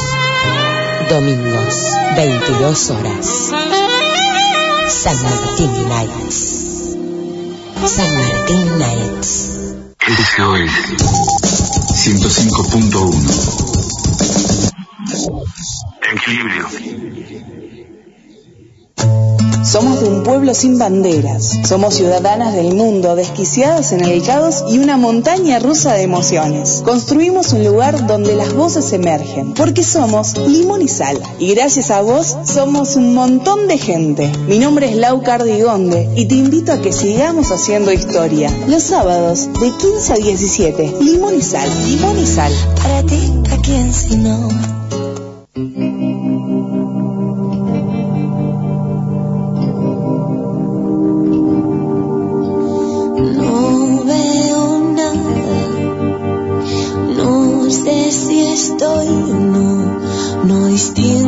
[1.09, 1.75] Domingos,
[2.15, 3.51] 22 horas.
[4.89, 6.37] San Martín Nights.
[7.85, 9.51] San Martín Nights.
[10.07, 10.71] SOS
[11.93, 13.71] 105.1
[16.13, 16.90] Equilibrio.
[19.71, 21.57] Somos de un pueblo sin banderas.
[21.63, 26.81] Somos ciudadanas del mundo, desquiciadas en el caos y una montaña rusa de emociones.
[26.83, 31.21] Construimos un lugar donde las voces emergen, porque somos limón y sal.
[31.39, 34.29] Y gracias a vos somos un montón de gente.
[34.45, 38.53] Mi nombre es Lau Cardigonde y te invito a que sigamos haciendo historia.
[38.67, 42.51] Los sábados de 15 a 17, limón y sal, limón y sal.
[42.83, 44.80] Para ti, ¿a quién si no?
[58.71, 59.99] Estoy no,
[60.43, 61.20] no distingo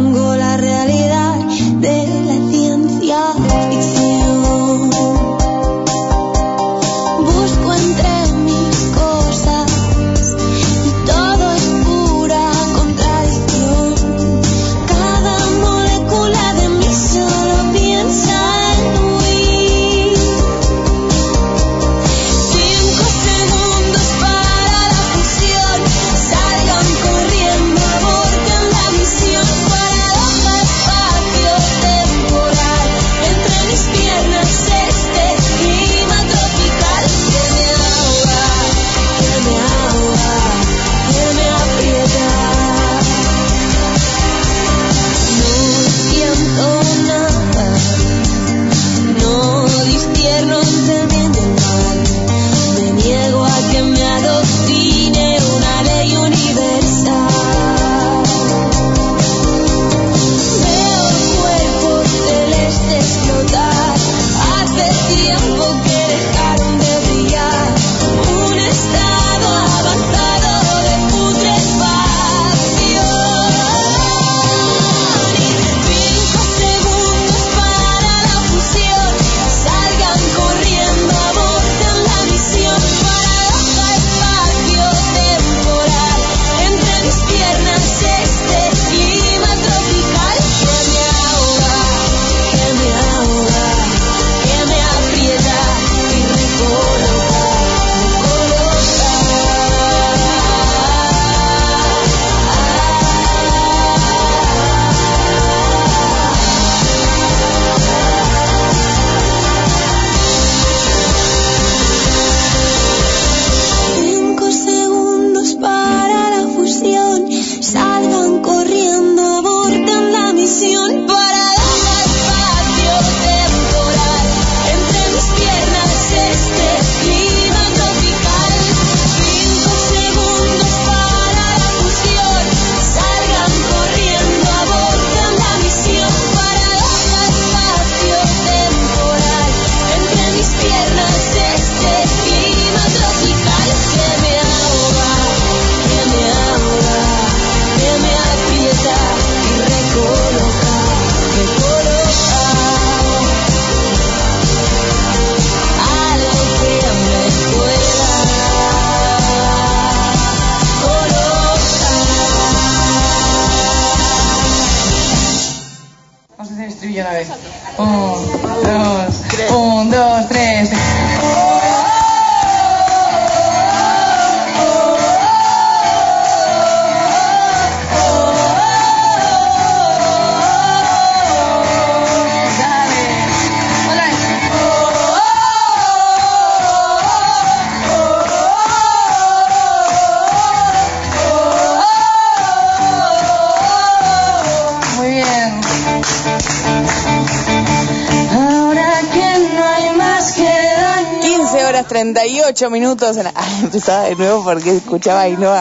[202.53, 203.17] 38 minutos.
[203.35, 205.51] Ay, empezaba de nuevo porque escuchaba y no.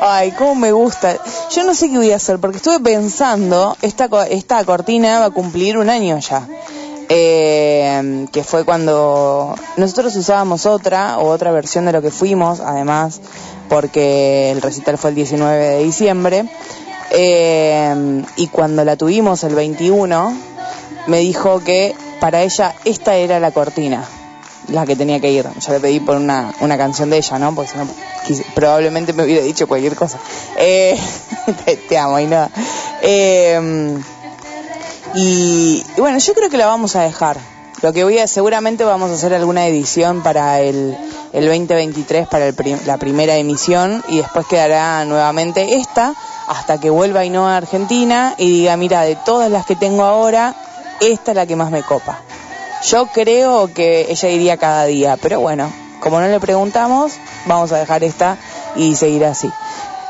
[0.00, 1.16] Ay, cómo me gusta.
[1.50, 5.30] Yo no sé qué voy a hacer porque estuve pensando, esta, esta cortina va a
[5.30, 6.46] cumplir un año ya.
[7.08, 13.20] Eh, que fue cuando nosotros usábamos otra o otra versión de lo que fuimos, además,
[13.68, 16.44] porque el recital fue el 19 de diciembre.
[17.10, 20.34] Eh, y cuando la tuvimos el 21,
[21.06, 24.06] me dijo que para ella esta era la cortina,
[24.68, 25.46] la que tenía que ir.
[25.60, 27.54] Yo le pedí por una, una canción de ella, ¿no?
[27.54, 27.86] Porque si no,
[28.54, 30.18] probablemente me hubiera dicho cualquier cosa.
[30.56, 30.98] Eh,
[31.88, 32.50] te, amo, y nada.
[35.14, 37.38] Y, y bueno, yo creo que la vamos a dejar.
[37.82, 40.96] Lo que voy a, seguramente vamos a hacer alguna edición para el,
[41.32, 42.54] el 2023, para el
[42.86, 46.14] la primera emisión, y después quedará nuevamente esta,
[46.46, 50.54] hasta que vuelva Ainhoa a Argentina y diga, mira, de todas las que tengo ahora,
[51.00, 52.20] esta es la que más me copa.
[52.84, 57.12] Yo creo que ella iría cada día, pero bueno, como no le preguntamos,
[57.46, 58.36] vamos a dejar esta
[58.74, 59.48] y seguir así.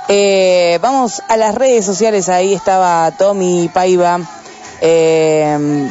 [0.08, 4.20] Eh, vamos a las redes sociales, ahí estaba Tommy Paiva,
[4.80, 5.90] eh,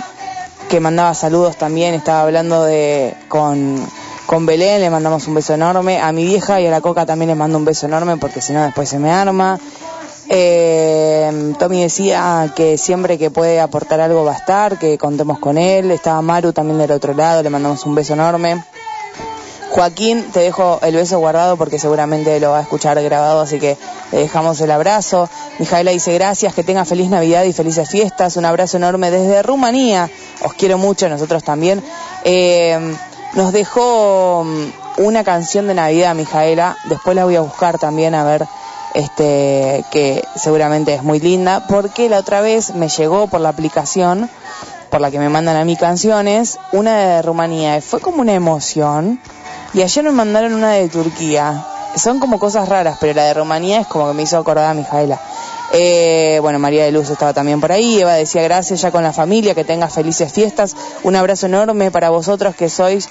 [0.70, 3.86] que mandaba saludos también, estaba hablando de con,
[4.26, 7.30] con Belén, le mandamos un beso enorme, a mi vieja y a la Coca también
[7.30, 9.60] le mando un beso enorme porque si no después se me arma.
[10.34, 15.58] Eh, Tommy decía que siempre que puede aportar algo va a estar, que contemos con
[15.58, 15.92] él.
[15.92, 18.64] Estaba Maru también del otro lado, le mandamos un beso enorme.
[19.72, 23.78] Joaquín, te dejo el beso guardado porque seguramente lo va a escuchar grabado, así que
[24.14, 25.30] le dejamos el abrazo.
[25.60, 28.38] Mijaela dice gracias, que tenga feliz Navidad y felices fiestas.
[28.38, 30.10] Un abrazo enorme desde Rumanía.
[30.46, 31.84] Os quiero mucho, nosotros también.
[32.24, 32.96] Eh,
[33.34, 36.78] nos dejó mm, una canción de Navidad, Mijaela.
[36.86, 38.48] Después la voy a buscar también a ver
[38.94, 44.30] este que seguramente es muy linda porque la otra vez me llegó por la aplicación
[44.90, 49.20] por la que me mandan a mí canciones una de Rumanía fue como una emoción.
[49.74, 51.66] Y ayer me mandaron una de Turquía.
[51.96, 54.74] Son como cosas raras pero la de Rumanía es como que me hizo acordar a
[54.74, 55.20] Mijaela
[55.74, 58.00] eh, bueno, María de Luz estaba también por ahí.
[58.00, 60.76] Eva decía gracias ya con la familia, que tengas felices fiestas.
[61.04, 63.10] Un abrazo enorme para vosotros que sois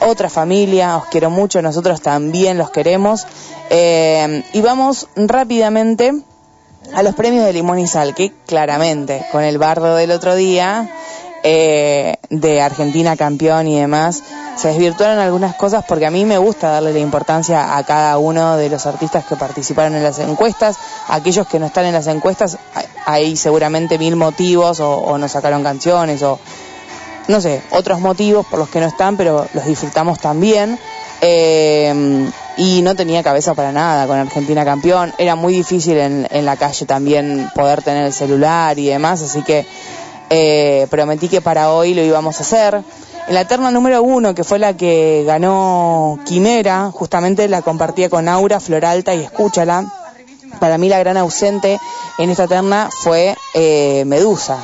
[0.00, 0.96] otra familia.
[0.96, 3.26] Os quiero mucho, nosotros también los queremos.
[3.70, 6.12] Eh, y vamos rápidamente
[6.94, 10.88] a los premios de Limón y Sal, que claramente con el bardo del otro día,
[11.42, 14.22] eh, de Argentina campeón y demás,
[14.56, 18.56] se desvirtuaron algunas cosas porque a mí me gusta darle la importancia a cada uno
[18.56, 20.76] de los artistas que participaron en las encuestas.
[21.08, 22.58] Aquellos que no están en las encuestas,
[23.06, 26.38] hay seguramente mil motivos o, o no sacaron canciones o
[27.28, 30.78] no sé, otros motivos por los que no están, pero los disfrutamos también.
[31.20, 35.12] Eh, y no tenía cabeza para nada con Argentina campeón.
[35.18, 39.42] Era muy difícil en, en la calle también poder tener el celular y demás, así
[39.42, 39.66] que
[40.30, 42.82] eh, prometí que para hoy lo íbamos a hacer.
[43.28, 48.28] En la terna número uno, que fue la que ganó Quimera, justamente la compartía con
[48.28, 49.92] Aura, Floralta y Escúchala.
[50.60, 51.78] Para mí la gran ausente
[52.18, 54.58] en esta terna fue eh, Medusa.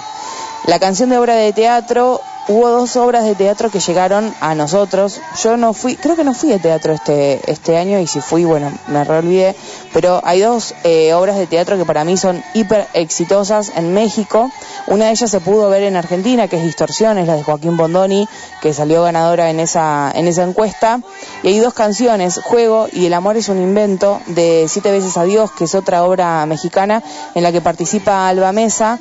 [0.67, 5.21] La canción de obra de teatro, hubo dos obras de teatro que llegaron a nosotros.
[5.43, 8.45] Yo no fui, creo que no fui de teatro este, este año y si fui,
[8.45, 9.57] bueno, me re olvidé.
[9.93, 14.51] Pero hay dos eh, obras de teatro que para mí son hiper exitosas en México.
[14.87, 18.29] Una de ellas se pudo ver en Argentina, que es Distorsiones, la de Joaquín Bondoni,
[18.61, 21.01] que salió ganadora en esa, en esa encuesta.
[21.43, 25.25] Y hay dos canciones, Juego y El amor es un invento, de Siete veces a
[25.25, 27.03] Dios, que es otra obra mexicana
[27.35, 28.99] en la que participa Alba Mesa.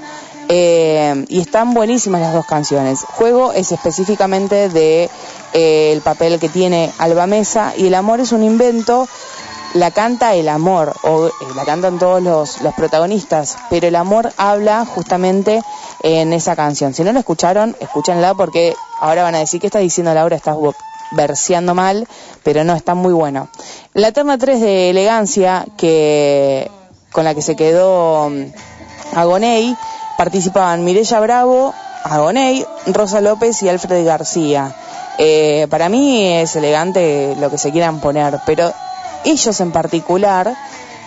[0.49, 3.01] Eh, y están buenísimas las dos canciones.
[3.01, 5.09] Juego es específicamente de
[5.53, 9.07] eh, el papel que tiene Alba Mesa y El amor es un invento.
[9.73, 14.31] La canta el amor, o eh, la cantan todos los, los protagonistas, pero el amor
[14.37, 15.63] habla justamente
[16.03, 16.93] en esa canción.
[16.93, 20.57] Si no la escucharon, escúchenla porque ahora van a decir que está diciendo Laura, estás
[21.13, 22.07] verseando mal,
[22.43, 23.49] pero no, está muy bueno.
[23.93, 26.69] La terna 3 de elegancia, que
[27.11, 29.75] con la que se quedó mm, Agoney,
[30.17, 34.75] participaban Mirella Bravo, Agoney, Rosa López y Alfred García.
[35.17, 38.73] Eh, para mí es elegante lo que se quieran poner, pero
[39.23, 40.53] ellos en particular,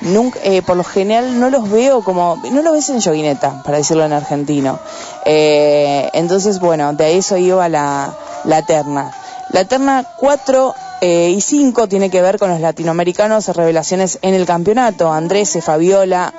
[0.01, 3.79] nunca, eh, por lo general no los veo como, no los ves en yoguineta, para
[3.79, 4.79] decirlo en argentino.
[5.25, 9.13] Eh, entonces, bueno, de eso iba la, la terna.
[9.51, 14.47] La terna 4 eh, y 5 tiene que ver con los latinoamericanos revelaciones en el
[14.47, 15.13] campeonato.
[15.13, 16.33] Andrés, Fabiola,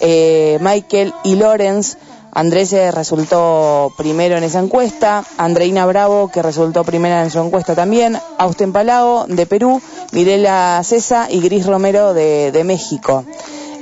[0.00, 1.96] eh, Michael y Lorenz.
[2.32, 7.74] Andrés eh, resultó primero en esa encuesta, Andreina Bravo, que resultó primera en su encuesta
[7.74, 9.80] también, Austen Palao de Perú,
[10.12, 13.24] Mirela Cesa y Gris Romero de, México.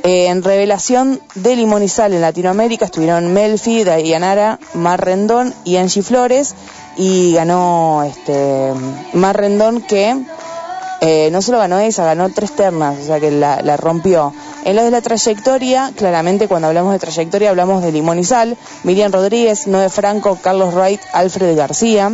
[0.05, 6.55] Eh, en revelación de Limonizal en Latinoamérica estuvieron Melfi, Dayanara, Mar Rendón y Angie Flores.
[6.97, 8.73] y ganó este
[9.13, 10.17] Mar Rendón que
[11.01, 14.33] eh, no solo ganó esa, ganó tres ternas, o sea que la, la rompió.
[14.65, 18.57] En lo de la trayectoria, claramente cuando hablamos de trayectoria hablamos de Limón y Sal,
[18.83, 22.13] Miriam Rodríguez, Noé Franco, Carlos Wright, Alfred García.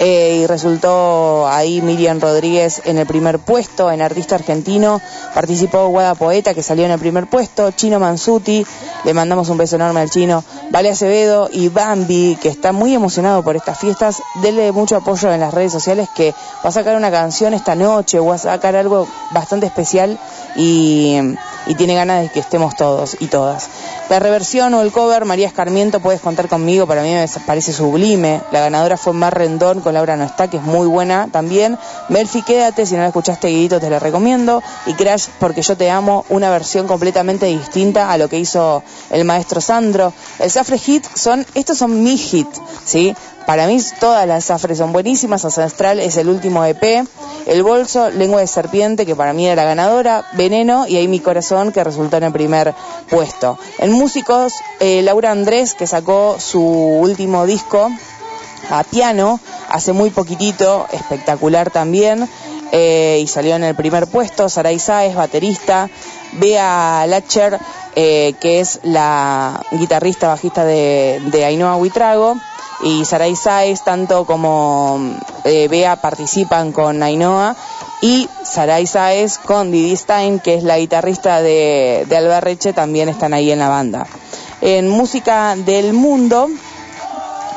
[0.00, 5.00] Eh, y resultó ahí Miriam Rodríguez en el primer puesto, en artista argentino,
[5.34, 8.66] participó Guada Poeta que salió en el primer puesto, Chino Mansuti,
[9.04, 13.44] le mandamos un beso enorme al chino, Vale Acevedo y Bambi, que está muy emocionado
[13.44, 17.12] por estas fiestas, denle mucho apoyo en las redes sociales que va a sacar una
[17.12, 20.18] canción esta noche, va a sacar algo bastante especial.
[20.56, 21.18] Y,
[21.66, 23.68] y tiene ganas de que estemos todos y todas.
[24.10, 28.42] La reversión o el cover, María Escarmiento, puedes contar conmigo, para mí me parece sublime.
[28.52, 31.78] La ganadora fue Mar Rendón con Laura No Está, que es muy buena también.
[32.10, 34.62] Melfi, quédate, si no la escuchaste, Guidito, te la recomiendo.
[34.86, 39.24] Y Crash, porque yo te amo, una versión completamente distinta a lo que hizo el
[39.24, 40.12] maestro Sandro.
[40.38, 43.14] El Safre Hit son, estos son mis hits, ¿sí?
[43.46, 45.44] Para mí todas las Safre son buenísimas.
[45.44, 47.06] Ancestral es el último EP.
[47.46, 50.24] El bolso, lengua de serpiente, que para mí era la ganadora.
[50.32, 52.74] Veneno y ahí mi corazón, que resultó en el primer
[53.10, 53.58] puesto.
[53.78, 57.90] En músicos, eh, Laura Andrés, que sacó su último disco
[58.70, 59.38] a piano
[59.68, 62.28] hace muy poquitito, espectacular también.
[62.72, 64.48] eh, y salió en el primer puesto.
[64.48, 65.88] Saray Sáez, baterista.
[66.32, 67.58] Bea Lacher,
[67.94, 72.36] eh, que es la guitarrista bajista de, de Ainhoa Huitrago
[72.84, 75.00] y Saray Sáez, tanto como
[75.44, 77.56] eh, Bea participan con Ainhoa
[78.02, 83.32] y Saray Sáez con Didi Stein, que es la guitarrista de, de Albarreche, también están
[83.32, 84.06] ahí en la banda.
[84.60, 86.50] En música del mundo,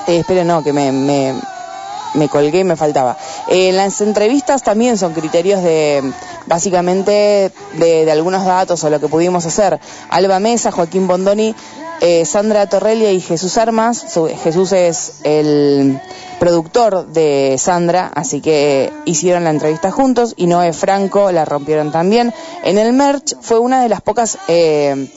[0.08, 3.18] eh, esperen, no, que me, me, colgué, me faltaba.
[3.50, 6.10] Eh, las entrevistas también son criterios de,
[6.46, 9.78] básicamente, de, de algunos datos o lo que pudimos hacer.
[10.10, 11.54] Alba Mesa, Joaquín Bondoni,
[12.02, 14.06] eh, Sandra Torrelia y Jesús Armas.
[14.44, 16.00] Jesús es el
[16.40, 22.34] productor de Sandra, así que hicieron la entrevista juntos y Noé Franco la rompieron también.
[22.64, 25.10] En el merch fue una de las pocas eh,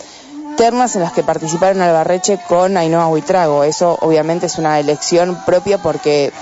[0.57, 3.65] ternas en las que participaron Albarreche con Ainhoa Huitrago.
[3.65, 6.33] Eso obviamente es una elección propia porque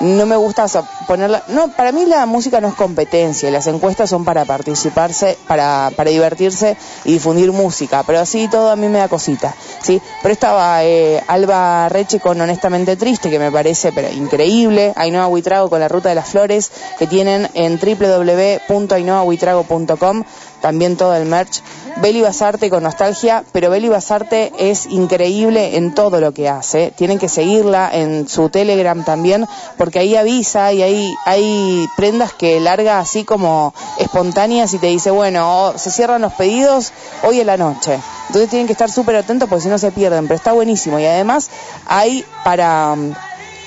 [0.00, 0.66] no me gusta
[1.06, 1.44] ponerla.
[1.48, 6.10] No, para mí la música no es competencia, las encuestas son para participarse, para, para
[6.10, 10.02] divertirse y difundir música, pero así todo a mí me da cosita, ¿sí?
[10.22, 15.70] Pero estaba eh, Alba Reche con Honestamente Triste, que me parece pero increíble, Ainhoa Huitrago
[15.70, 20.24] con La Ruta de las Flores, que tienen en www.ainhoahuitrago.com
[20.60, 21.62] también todo el merch.
[21.96, 26.92] Beli Basarte con nostalgia, pero Beli Basarte es increíble en todo lo que hace.
[26.96, 29.46] Tienen que seguirla en su Telegram también,
[29.76, 35.10] porque ahí avisa y ahí hay prendas que larga así como espontáneas y te dice,
[35.10, 36.92] bueno, se cierran los pedidos
[37.24, 37.98] hoy en la noche.
[38.28, 40.98] Entonces tienen que estar súper atentos porque si no se pierden, pero está buenísimo.
[40.98, 41.50] Y además
[41.86, 42.94] hay para...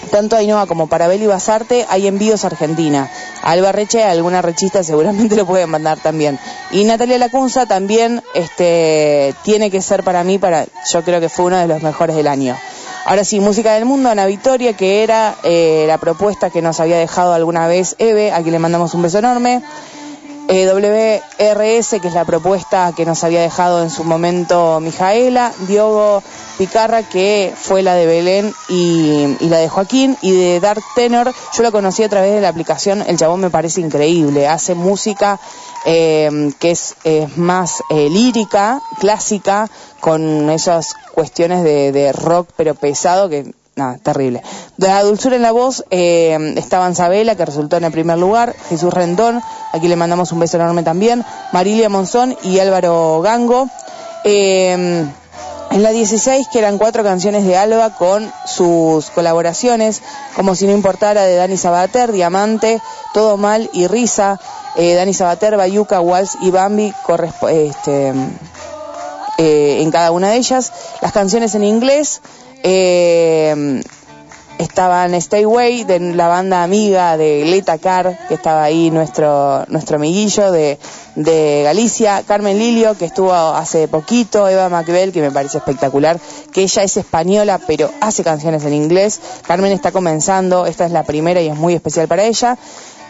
[0.09, 3.09] tanto Ainhoa como para Beli Basarte hay envíos a Argentina.
[3.43, 6.39] A Alba Reche, alguna rechista seguramente lo pueden mandar también.
[6.71, 11.45] Y Natalia Lacunza también este, tiene que ser para mí, para yo creo que fue
[11.45, 12.57] uno de los mejores del año.
[13.05, 16.97] Ahora sí, música del mundo, Ana Victoria, que era eh, la propuesta que nos había
[16.97, 19.61] dejado alguna vez Eve, a quien le mandamos un beso enorme.
[20.47, 26.21] Eh, WRS, que es la propuesta que nos había dejado en su momento Mijaela, Diogo
[26.57, 31.63] Picarra, que fue la de Belén y, la de Joaquín, y de Dark Tenor, yo
[31.63, 35.39] lo conocí a través de la aplicación, el chabón me parece increíble, hace música
[35.85, 39.69] eh, que es, es más eh, lírica, clásica,
[40.01, 44.41] con esas cuestiones de, de rock pero pesado que nada, terrible.
[44.77, 48.55] De la dulzura en la voz eh, estaban Sabela, que resultó en el primer lugar,
[48.69, 49.41] Jesús Rendón,
[49.73, 53.69] aquí le mandamos un beso enorme también, Marilia Monzón y Álvaro Gango.
[54.23, 55.05] Eh,
[55.71, 60.01] en la 16, que eran cuatro canciones de Alba con sus colaboraciones,
[60.35, 62.81] como si no importara, de Dani Sabater, Diamante,
[63.13, 64.37] Todo Mal y Risa,
[64.75, 66.93] eh, Dani Sabater, Bayuca, Walsh y Bambi,
[67.49, 68.13] este,
[69.41, 70.71] eh, en cada una de ellas.
[71.01, 72.21] Las canciones en inglés
[72.61, 73.81] eh,
[74.59, 79.95] estaban Stay Way, de la banda amiga de Leta Car, que estaba ahí nuestro, nuestro
[79.95, 80.77] amiguillo de,
[81.15, 86.19] de Galicia, Carmen Lilio, que estuvo hace poquito, Eva Macbel, que me parece espectacular,
[86.53, 89.19] que ella es española, pero hace canciones en inglés.
[89.47, 92.59] Carmen está comenzando, esta es la primera y es muy especial para ella.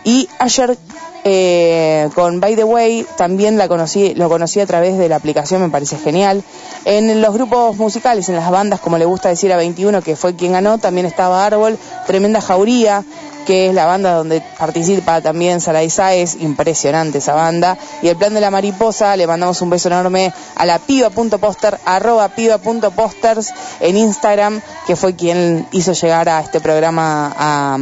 [0.04, 0.78] Y ayer
[1.24, 5.62] eh, con By the Way también la conocí, lo conocí a través de la aplicación,
[5.62, 6.44] me parece genial.
[6.86, 10.36] En los grupos musicales, en las bandas, como le gusta decir a 21, que fue
[10.36, 11.78] quien ganó, también estaba Árbol,
[12.08, 13.04] Tremenda Jauría,
[13.46, 17.78] que es la banda donde participa también Saray Sáez, impresionante esa banda.
[18.02, 22.30] Y el plan de la mariposa, le mandamos un beso enorme a la piba.poster, arroba
[22.30, 27.78] piba.posters en Instagram, que fue quien hizo llegar a este programa a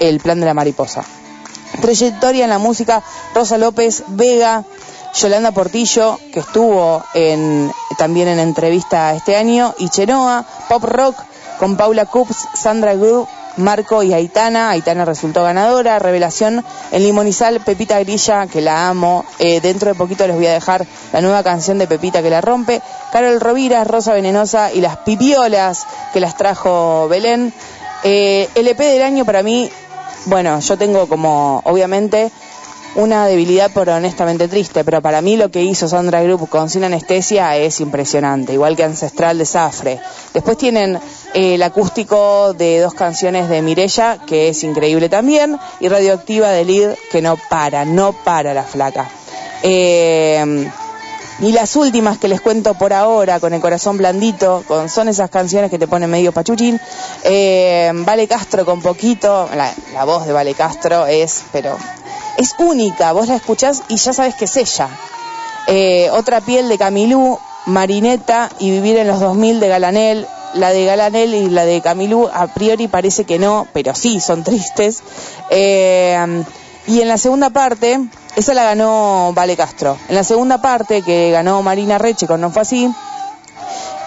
[0.00, 1.04] el plan de la mariposa.
[1.80, 3.02] Trayectoria en la música,
[3.34, 4.64] Rosa López, Vega,
[5.14, 11.16] Yolanda Portillo, que estuvo en, también en entrevista este año, y Chenoa, Pop Rock,
[11.58, 14.70] con Paula Cups, Sandra Group, Marco y Aitana.
[14.70, 15.98] Aitana resultó ganadora.
[15.98, 19.24] Revelación en Limonizal, Pepita Grilla, que la amo.
[19.38, 22.40] Eh, dentro de poquito les voy a dejar la nueva canción de Pepita que la
[22.40, 22.82] rompe.
[23.12, 27.52] Carol Rovira, Rosa Venenosa y las Pipiolas, que las trajo Belén.
[28.02, 29.70] Eh, el EP del año para mí,
[30.26, 32.30] bueno, yo tengo como, obviamente,
[32.96, 36.84] una debilidad por honestamente triste, pero para mí lo que hizo Sandra Group con Sin
[36.84, 40.00] Anestesia es impresionante, igual que Ancestral de Zafre.
[40.32, 40.96] Después tienen
[41.34, 46.64] eh, el acústico de dos canciones de Mirella, que es increíble también, y Radioactiva de
[46.64, 49.08] Lid, que no para, no para la flaca.
[49.62, 50.70] Eh,
[51.40, 55.30] y las últimas que les cuento por ahora, con el corazón blandito, con, son esas
[55.30, 56.80] canciones que te ponen medio pachuchín.
[57.24, 61.76] Eh, vale Castro con poquito, la, voz de Vale Castro es, pero
[62.38, 64.88] es única, vos la escuchás y ya sabes que es ella.
[65.66, 70.26] Eh, otra piel de Camilú, Marineta y Vivir en los 2000 de Galanel.
[70.54, 74.44] La de Galanel y la de Camilú a priori parece que no, pero sí, son
[74.44, 75.02] tristes.
[75.50, 76.44] Eh,
[76.86, 77.98] y en la segunda parte,
[78.36, 79.96] esa la ganó Vale Castro.
[80.08, 82.92] En la segunda parte, que ganó Marina Reche con No Fue Así,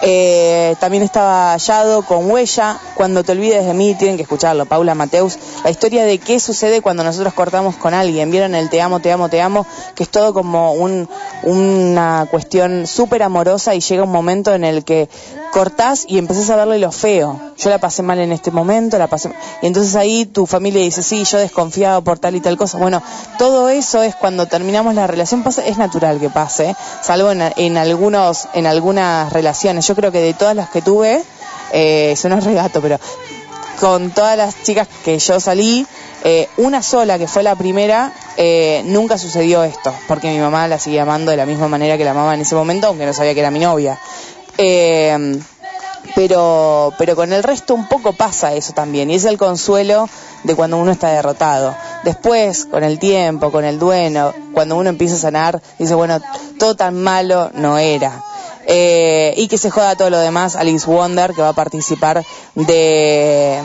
[0.02, 2.78] eh, también estaba Yado con Huella.
[2.94, 4.66] Cuando te olvides de mí, tienen que escucharlo.
[4.66, 5.38] Paula Mateus.
[5.64, 8.30] La historia de qué sucede cuando nosotros cortamos con alguien.
[8.30, 9.66] ¿Vieron el te amo, te amo, te amo?
[9.94, 11.08] Que es todo como un,
[11.42, 15.08] una cuestión súper amorosa y llega un momento en el que
[15.50, 17.40] cortás y empezás a verle lo feo.
[17.58, 19.32] Yo la pasé mal en este momento, la pasé
[19.62, 22.78] Y entonces ahí tu familia dice, sí, yo desconfiado por tal y tal cosa.
[22.78, 23.02] Bueno,
[23.38, 28.48] todo eso es cuando terminamos la relación, es natural que pase, salvo en, en algunos,
[28.54, 29.87] en algunas relaciones.
[29.88, 31.24] Yo creo que de todas las que tuve,
[31.72, 32.98] eh, es regato, pero
[33.80, 35.86] con todas las chicas que yo salí,
[36.24, 40.78] eh, una sola, que fue la primera, eh, nunca sucedió esto, porque mi mamá la
[40.78, 43.32] seguía amando de la misma manera que la amaba en ese momento, aunque no sabía
[43.32, 43.98] que era mi novia.
[44.58, 45.40] Eh,
[46.14, 50.06] pero, pero con el resto un poco pasa eso también, y es el consuelo
[50.42, 51.74] de cuando uno está derrotado.
[52.02, 56.20] Después, con el tiempo, con el duelo, cuando uno empieza a sanar, dice, bueno,
[56.58, 58.22] todo tan malo no era.
[58.70, 62.22] Eh, y que se joda todo lo demás, Alice Wonder, que va a participar
[62.54, 63.62] de,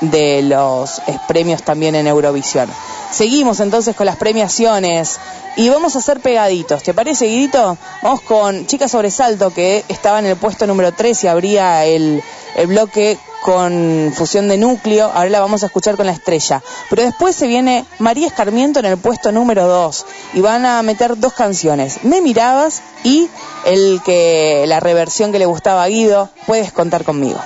[0.00, 2.70] de los premios también en Eurovisión.
[3.12, 5.20] Seguimos entonces con las premiaciones
[5.56, 6.82] y vamos a hacer pegaditos.
[6.82, 7.76] ¿Te parece, Guidito?
[8.02, 12.22] Vamos con Chica Sobresalto, que estaba en el puesto número 3 y abría el,
[12.56, 15.06] el bloque con fusión de núcleo.
[15.14, 16.64] Ahora la vamos a escuchar con la estrella.
[16.90, 21.16] Pero después se viene María Escarmiento en el puesto número 2 y van a meter
[21.16, 22.02] dos canciones.
[22.02, 23.28] Me mirabas y
[23.64, 26.28] el que la reversión que le gustaba a Guido.
[26.48, 27.38] Puedes contar conmigo.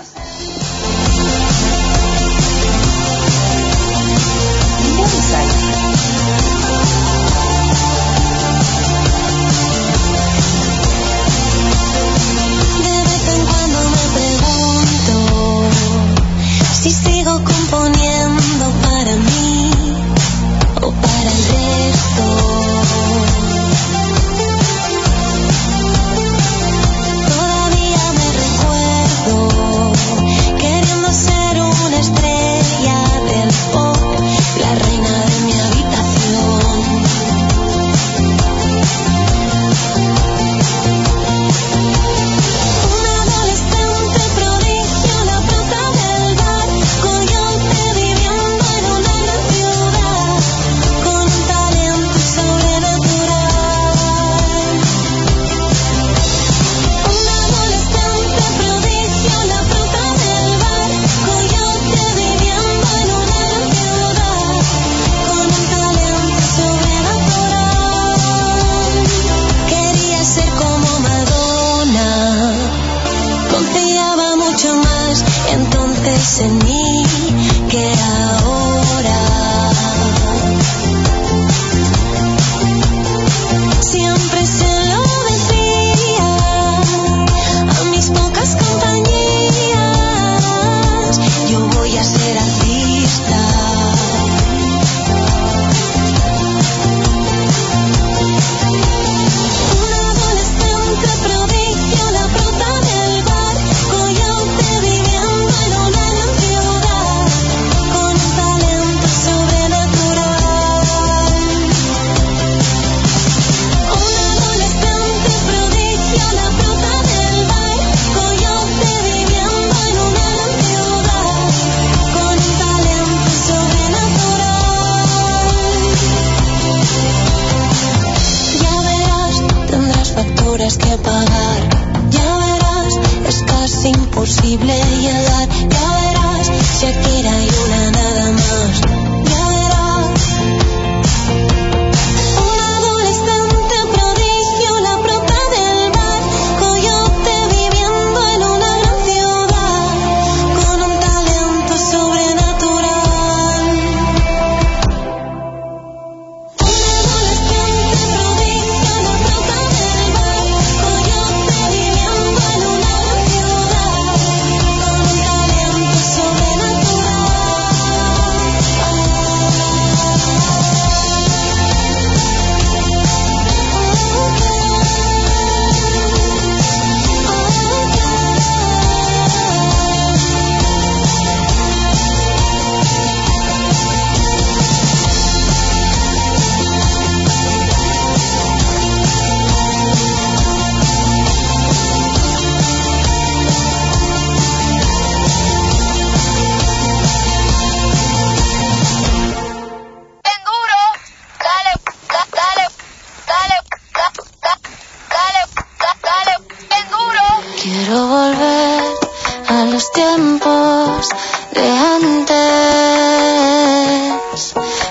[210.20, 211.08] Tiempos
[211.52, 211.66] de
[211.96, 212.34] antes,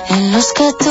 [0.09, 0.88] en los que tú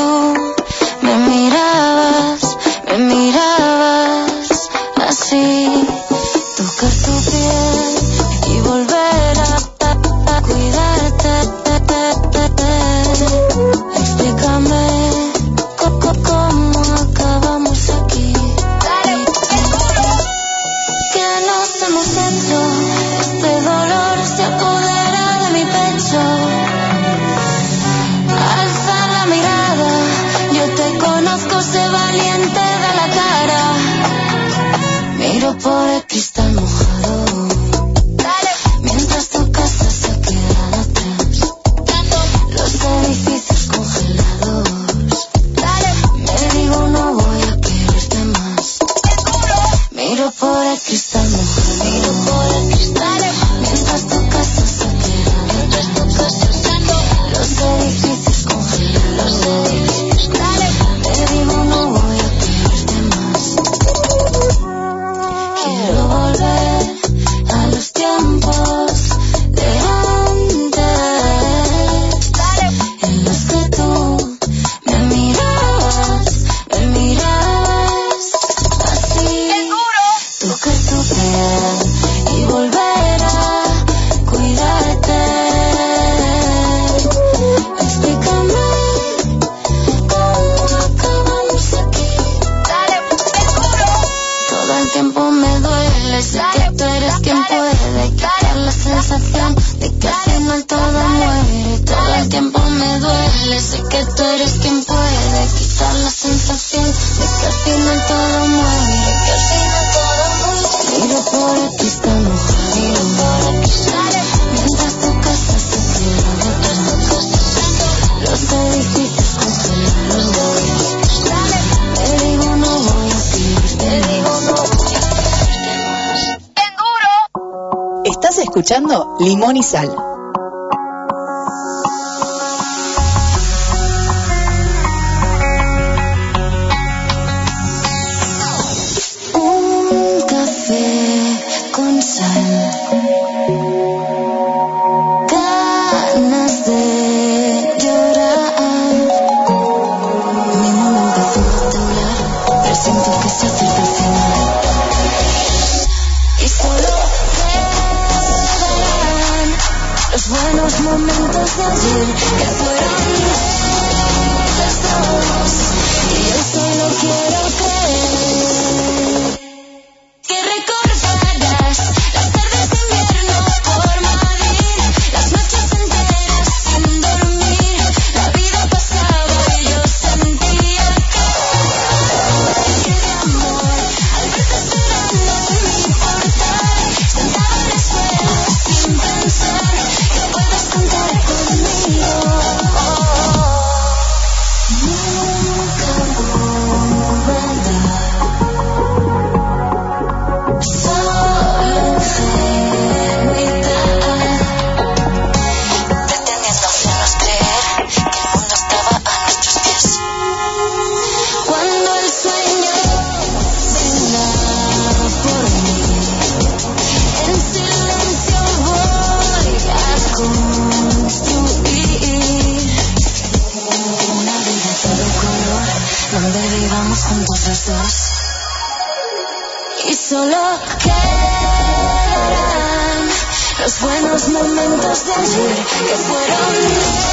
[234.31, 237.08] momentos de ayer que fueron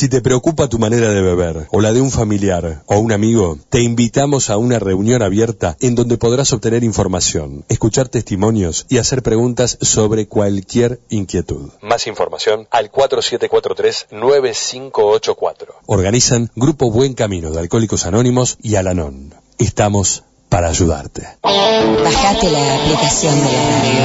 [0.00, 3.58] Si te preocupa tu manera de beber o la de un familiar o un amigo,
[3.68, 9.22] te invitamos a una reunión abierta en donde podrás obtener información, escuchar testimonios y hacer
[9.22, 11.68] preguntas sobre cualquier inquietud.
[11.82, 15.66] Más información al 4743-9584.
[15.84, 19.34] Organizan Grupo Buen Camino de Alcohólicos Anónimos y Alanon.
[19.58, 21.28] Estamos para ayudarte.
[21.42, 24.00] Bajate la aplicación de la radio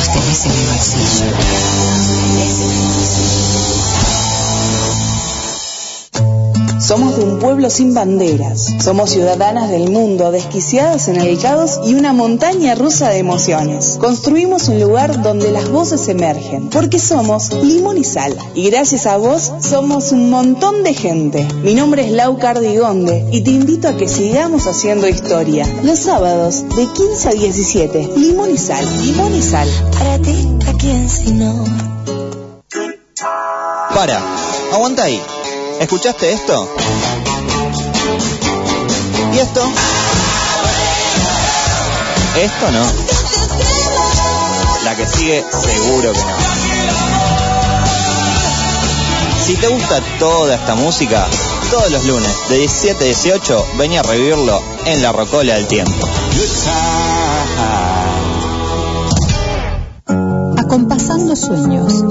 [0.00, 1.36] Los en el bolsillo.
[6.90, 8.74] Somos de un pueblo sin banderas.
[8.80, 13.96] Somos ciudadanas del mundo, desquiciadas en el caos y una montaña rusa de emociones.
[14.00, 18.36] Construimos un lugar donde las voces emergen, porque somos limón y sal.
[18.56, 21.46] Y gracias a vos somos un montón de gente.
[21.62, 25.68] Mi nombre es Lau Cardigonde y te invito a que sigamos haciendo historia.
[25.84, 29.68] Los sábados de 15 a 17, limón y sal, limón y sal.
[29.96, 30.34] Para ti,
[30.66, 31.54] ¿a quién si no?
[33.94, 34.20] Para,
[34.72, 35.20] aguanta ahí.
[35.80, 36.68] ¿Escuchaste esto?
[39.32, 39.62] ¿Y esto?
[42.36, 42.84] Esto no.
[44.84, 46.36] La que sigue, seguro que no.
[49.42, 51.26] Si te gusta toda esta música,
[51.70, 56.06] todos los lunes de 17 a 18, vení a revivirlo en la Rocola del Tiempo.
[60.70, 62.04] Acompasando sueños.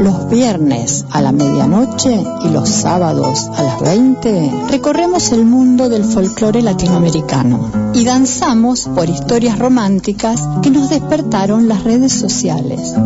[0.00, 6.02] Los viernes a la medianoche y los sábados a las 20 recorremos el mundo del
[6.02, 12.96] folclore latinoamericano y danzamos por historias románticas que nos despertaron las redes sociales.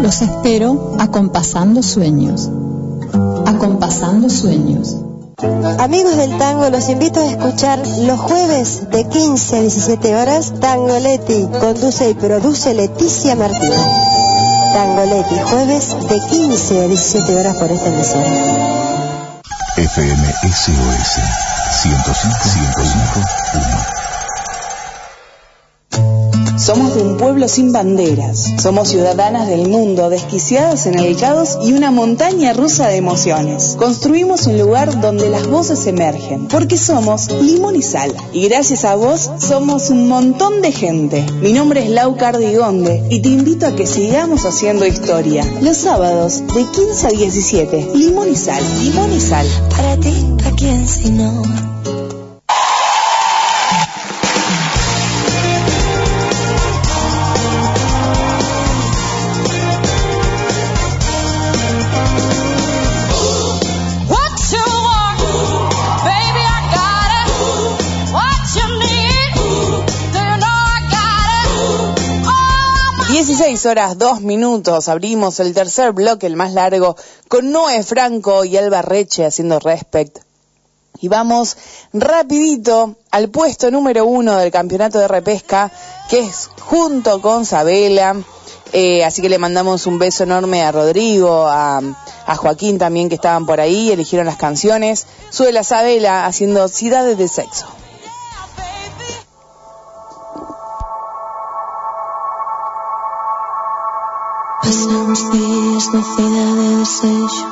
[0.00, 2.48] Los espero acompasando sueños.
[3.44, 4.96] Acompasando sueños.
[5.42, 11.48] Amigos del tango, los invito a escuchar los jueves de 15 a 17 horas Tangoletti.
[11.58, 13.80] Conduce y produce Leticia Martínez.
[14.74, 18.26] Tangoletti, jueves de 15 a 17 horas por esta emisora.
[19.76, 21.20] FM SOS
[21.82, 23.99] 105
[26.60, 28.52] Somos de un pueblo sin banderas.
[28.58, 33.76] Somos ciudadanas del mundo, desquiciadas en el caos y una montaña rusa de emociones.
[33.78, 38.14] Construimos un lugar donde las voces emergen, porque somos limón y sal.
[38.34, 41.24] Y gracias a vos somos un montón de gente.
[41.40, 45.42] Mi nombre es Lau Cardigonde y te invito a que sigamos haciendo historia.
[45.62, 49.46] Los sábados de 15 a 17, limón y sal, limón y sal.
[49.70, 50.12] Para ti,
[50.44, 51.79] ¿a quién si no?
[73.60, 74.88] 6 horas 2 minutos.
[74.88, 76.96] Abrimos el tercer bloque, el más largo,
[77.28, 80.16] con Noé Franco y Alba Reche haciendo respect.
[81.02, 81.58] Y vamos
[81.92, 85.70] rapidito al puesto número uno del campeonato de repesca,
[86.08, 88.16] que es junto con Sabela.
[88.72, 91.82] Eh, así que le mandamos un beso enorme a Rodrigo, a,
[92.26, 95.06] a, Joaquín también que estaban por ahí, eligieron las canciones.
[95.28, 97.79] Sube la Sabela haciendo Ciudades de Sexo.
[104.70, 107.44] Pasan los días nacida de desecho,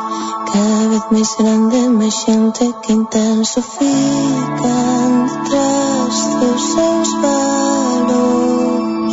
[0.52, 9.12] cada vez más grande me xente que intensifican detrás dos seus valos.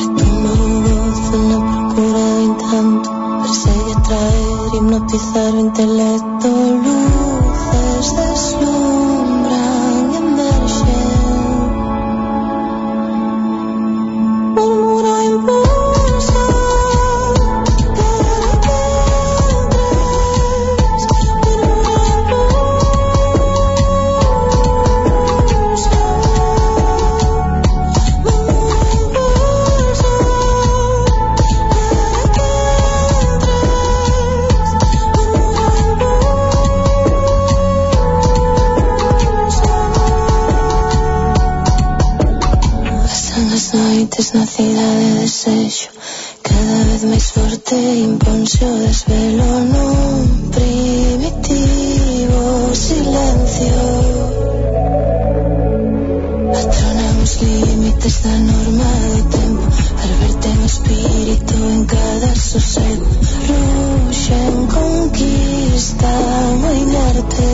[0.00, 0.52] Retomo
[0.82, 3.08] voz na procura de encanto,
[3.42, 6.48] persegue atraer, hipnotizar o intelecto
[6.82, 7.37] luz.
[44.18, 45.90] es nacida de desecho.
[46.42, 52.42] Cada vez máis forte imponse o desvelo nun primitivo
[52.74, 53.78] silencio.
[56.50, 59.66] Atronan os límites da norma do tempo
[60.20, 63.06] verte mi espíritu en cada sossego
[63.46, 67.50] Ruxen, conquistan o inerte.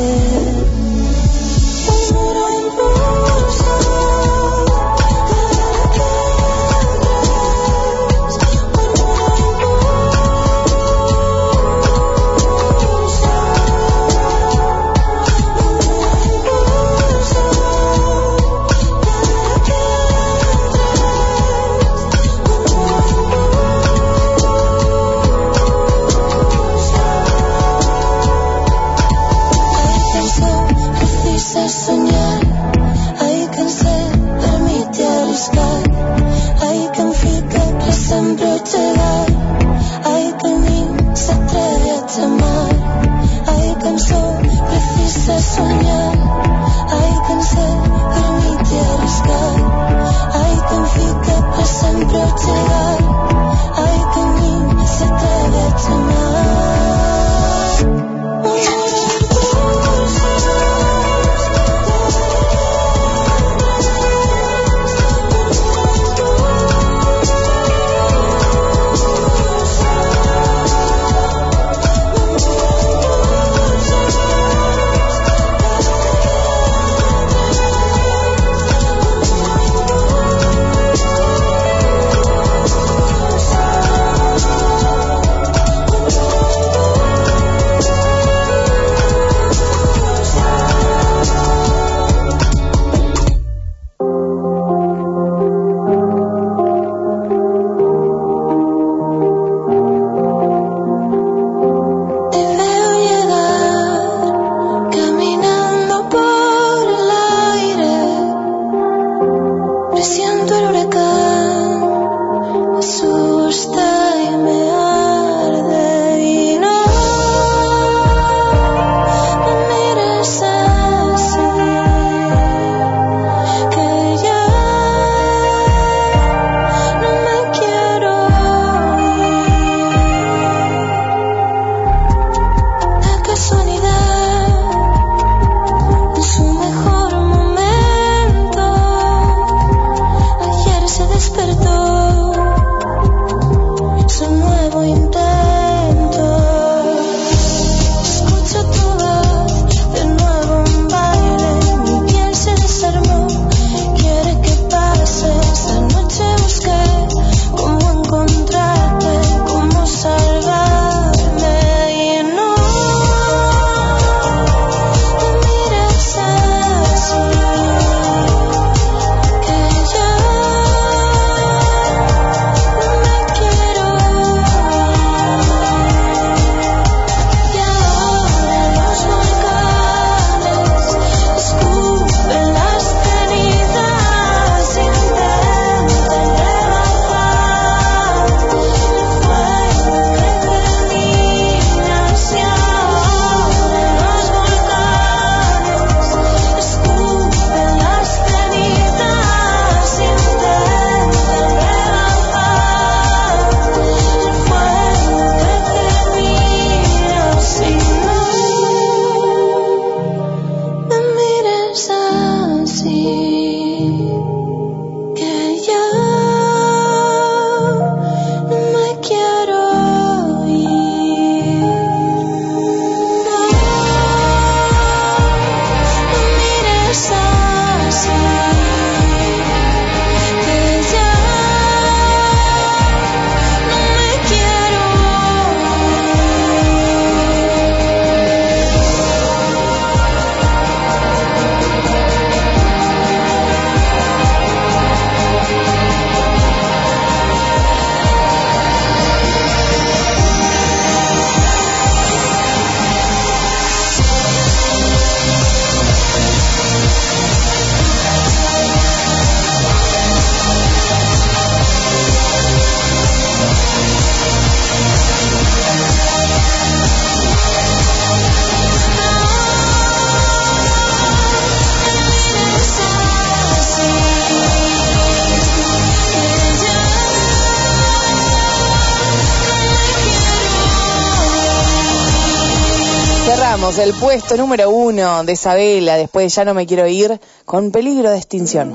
[283.64, 288.10] Pasamos del puesto número uno de Isabela, después Ya no me quiero ir, con peligro
[288.10, 288.74] de extinción.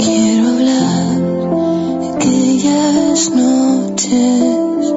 [0.00, 1.20] Quiero hablar
[2.00, 4.94] de aquellas noches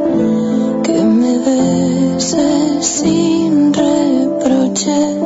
[0.84, 5.19] que me besas sin reproches.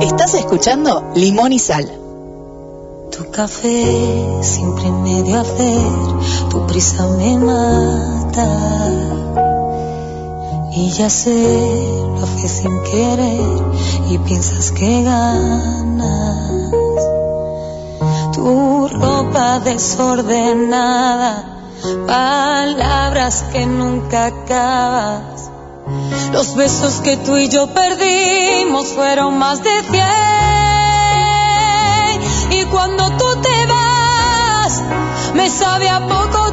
[0.00, 1.88] Estás escuchando Limón y Sal.
[3.16, 9.25] Tu café siempre medio a ver, tu prisa me mata.
[10.78, 11.32] Y ya sé,
[12.20, 13.62] lo fue sin querer
[14.10, 16.70] y piensas que ganas.
[18.34, 21.44] Tu ropa desordenada,
[22.06, 25.50] palabras que nunca acabas.
[26.32, 30.04] Los besos que tú y yo perdimos fueron más de cien.
[32.50, 34.82] Y cuando tú te vas,
[35.32, 36.45] me sabe a poco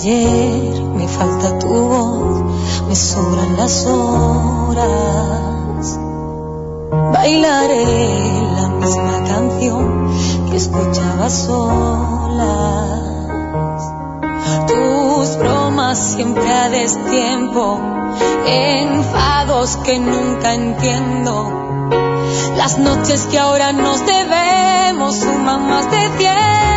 [0.00, 2.42] ayer me falta tu voz,
[2.88, 4.80] me sobran las horas.
[7.12, 7.84] Bailaré
[8.56, 10.08] la misma canción
[10.48, 13.00] que escuchaba solas.
[14.68, 17.78] Tus bromas siempre a destiempo,
[18.46, 21.90] enfados que nunca entiendo.
[22.56, 26.69] Las noches que ahora nos debemos suman más de cien.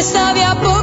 [0.00, 0.79] Me sabe a poco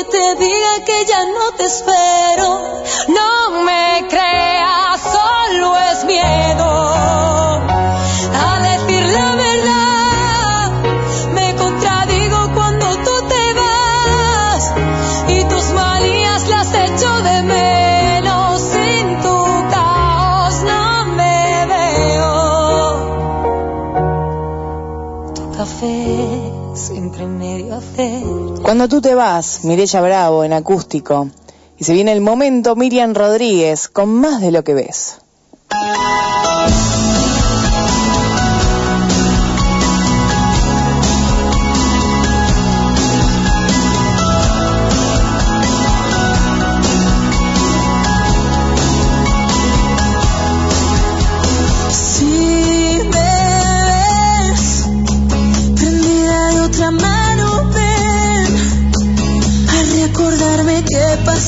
[0.00, 6.70] Te diga que ya no te espero, no me creas, solo es miedo.
[8.34, 10.72] A decir la verdad,
[11.34, 14.72] me contradigo cuando tú te vas.
[15.28, 18.60] Y tus malías las echo de menos.
[18.62, 22.34] Sin tu caos no me veo.
[25.34, 28.59] Tu café siempre medio hacer.
[28.70, 31.28] Cuando tú te vas, Mirella Bravo en acústico.
[31.76, 35.18] Y se viene el momento Miriam Rodríguez con más de lo que ves.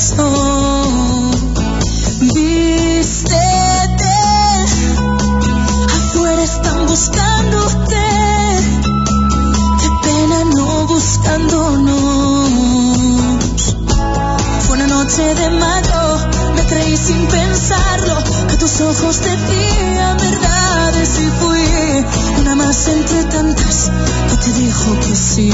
[0.03, 1.31] Pasó.
[2.35, 3.39] Vístete,
[5.95, 8.03] afuera están buscándote.
[9.81, 12.51] Qué pena no buscándonos.
[14.66, 16.19] Fue una noche de mayo,
[16.57, 18.16] me creí sin pensarlo,
[18.49, 21.61] que tus ojos decían verdades y fui
[22.41, 23.91] una más entre tantas
[24.29, 25.53] que te dijo que sí.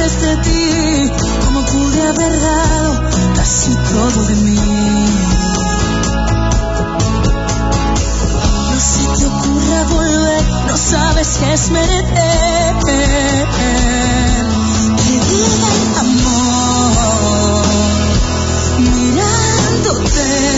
[0.00, 1.10] Antes de ti.
[1.44, 4.56] ¿Cómo pude haber dado casi todo de mí?
[8.70, 12.76] No se te ocurra volver, no sabes qué es merecer.
[14.96, 17.64] Que diga el amor
[18.78, 20.49] mirándote.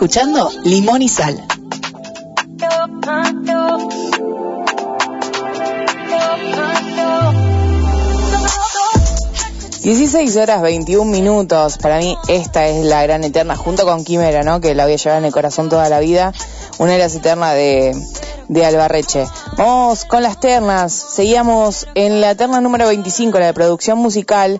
[0.00, 1.44] Escuchando Limón y Sal.
[9.82, 11.76] 16 horas 21 minutos.
[11.76, 14.62] Para mí esta es la gran eterna, junto con Quimera, ¿no?
[14.62, 16.32] Que la voy a llevar en el corazón toda la vida.
[16.78, 17.94] Una de las eternas de,
[18.48, 19.26] de Albarreche.
[19.60, 20.90] Vamos con las ternas.
[20.90, 24.58] Seguíamos en la terna número 25, la de producción musical.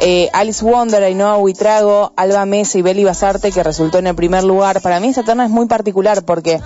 [0.00, 4.44] Eh, Alice Wonder, Ainhoa Huitrago, Alba Mesa y Beli Basarte, que resultó en el primer
[4.44, 4.80] lugar.
[4.82, 6.60] Para mí esta terna es muy particular porque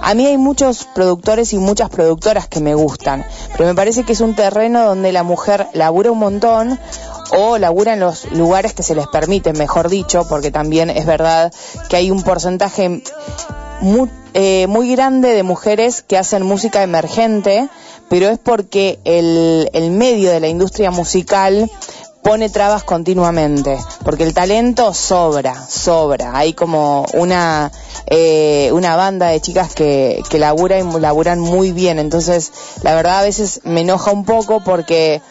[0.00, 4.14] a mí hay muchos productores y muchas productoras que me gustan, pero me parece que
[4.14, 6.78] es un terreno donde la mujer labura un montón
[7.30, 11.52] o labura en los lugares que se les permite, mejor dicho, porque también es verdad
[11.88, 13.02] que hay un porcentaje
[13.80, 17.68] muy, eh, muy grande de mujeres que hacen música emergente,
[18.08, 21.70] pero es porque el, el medio de la industria musical
[22.26, 26.36] pone trabas continuamente, porque el talento sobra, sobra.
[26.36, 27.70] Hay como una,
[28.06, 32.50] eh, una banda de chicas que, que laburan y laburan muy bien, entonces
[32.82, 35.22] la verdad a veces me enoja un poco porque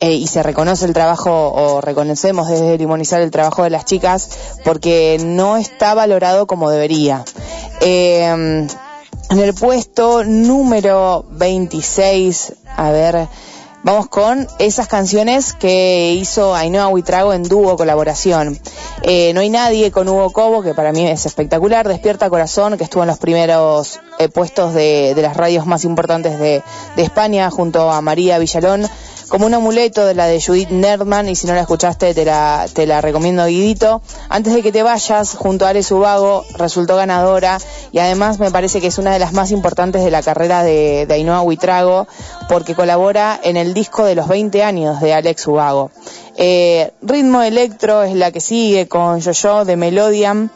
[0.00, 4.28] eh, y se reconoce el trabajo o reconocemos desde Limonizar el trabajo de las chicas
[4.64, 7.24] porque no está valorado como debería.
[7.80, 8.66] Eh,
[9.28, 13.26] en el puesto número 26, a ver,
[13.82, 18.58] vamos con esas canciones que hizo Ainhoa Huitrago en dúo colaboración.
[19.02, 21.88] Eh, no hay nadie con Hugo Cobo, que para mí es espectacular.
[21.88, 26.38] Despierta Corazón, que estuvo en los primeros eh, puestos de, de, las radios más importantes
[26.38, 26.62] de,
[26.96, 28.86] de España, junto a María Villalón
[29.28, 32.66] como un amuleto de la de Judith Nerdman y si no la escuchaste te la,
[32.72, 34.00] te la recomiendo Guidito.
[34.28, 37.58] Antes de que te vayas, junto a Ale Subago, resultó ganadora
[37.92, 41.06] y además me parece que es una de las más importantes de la carrera de,
[41.06, 42.06] de Ainhoa Huitrago
[42.48, 45.90] porque colabora en el disco de los 20 años de Alex Subago.
[46.36, 50.50] Eh, Ritmo Electro es la que sigue con Yo-Yo de Melodian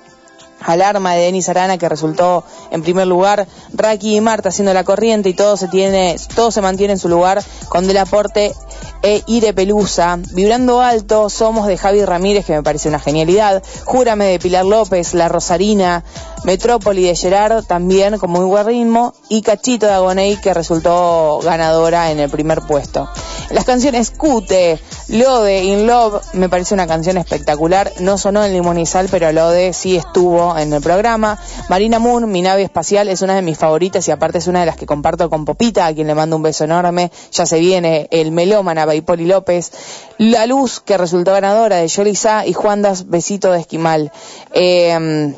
[0.61, 5.29] Alarma de Denis Arana que resultó en primer lugar, Raki y Marta haciendo la corriente
[5.29, 8.55] y todo se tiene, todo se mantiene en su lugar con Del Aporte
[9.03, 10.19] e Ire Pelusa.
[10.33, 13.63] Vibrando alto, somos de Javi Ramírez, que me parece una genialidad.
[13.85, 16.05] Júrame de Pilar López, La Rosarina,
[16.45, 22.11] Metrópoli de Gerard también con muy buen ritmo y Cachito de Agoney que resultó ganadora
[22.11, 23.09] en el primer puesto.
[23.51, 24.79] Las canciones Cute,
[25.09, 27.91] Lode, In Love, me parece una canción espectacular.
[27.99, 31.37] No sonó en Limonizal, pero Lode sí estuvo en el programa.
[31.69, 34.67] Marina Moon, mi nave espacial, es una de mis favoritas y aparte es una de
[34.67, 37.11] las que comparto con Popita, a quien le mando un beso enorme.
[37.33, 39.71] Ya se viene el melómana Baipoli López.
[40.19, 44.13] La Luz, que resultó ganadora de Yolisa y Juandas, Besito de Esquimal.
[44.53, 45.35] Eh,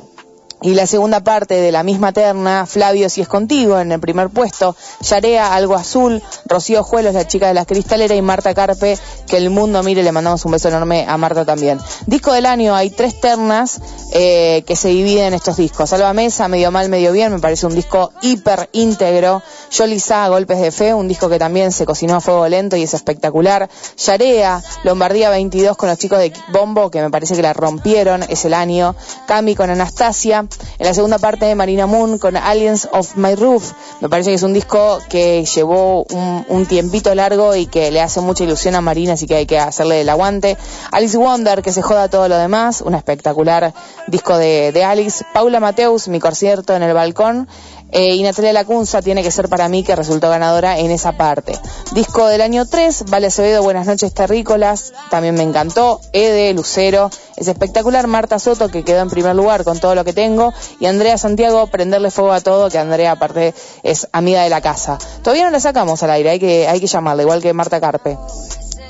[0.62, 4.30] y la segunda parte de la misma terna, Flavio si es contigo, en el primer
[4.30, 9.36] puesto, Yarea, Algo Azul, Rocío Juelos, la chica de las cristaleras, y Marta Carpe, que
[9.36, 11.80] el mundo mire, le mandamos un beso enorme a Marta también.
[12.06, 13.80] Disco del año, hay tres ternas
[14.12, 15.90] eh, que se dividen en estos discos.
[15.90, 19.42] Salva Mesa, Medio Mal, Medio Bien, me parece un disco hiper íntegro.
[19.70, 22.94] Yolisa, Golpes de Fe, un disco que también se cocinó a fuego lento y es
[22.94, 23.68] espectacular.
[23.96, 28.44] Yarea, Lombardía 22 con los chicos de Bombo, que me parece que la rompieron, es
[28.44, 28.94] el año.
[29.26, 30.46] Cami con Anastasia.
[30.78, 33.72] En la segunda parte de Marina Moon con Aliens of My Roof.
[34.00, 38.00] Me parece que es un disco que llevó un, un, tiempito largo y que le
[38.00, 40.56] hace mucha ilusión a Marina, así que hay que hacerle el aguante.
[40.90, 42.80] Alice Wonder, que se joda todo lo demás.
[42.80, 43.72] Un espectacular
[44.06, 45.24] disco de, de Alice.
[45.32, 47.48] Paula Mateus, mi concierto en el balcón.
[47.92, 51.58] Eh, y Natalia Lacunza tiene que ser para mí que resultó ganadora en esa parte.
[51.92, 56.00] Disco del año 3, Vale Acevedo, Buenas noches Terrícolas, también me encantó.
[56.12, 58.06] Ede, Lucero, es espectacular.
[58.06, 60.52] Marta Soto, que quedó en primer lugar con todo lo que tengo.
[60.80, 64.98] Y Andrea Santiago, Prenderle Fuego a Todo, que Andrea aparte es amiga de la casa.
[65.22, 68.16] Todavía no la sacamos al aire, hay que, hay que llamarla, igual que Marta Carpe.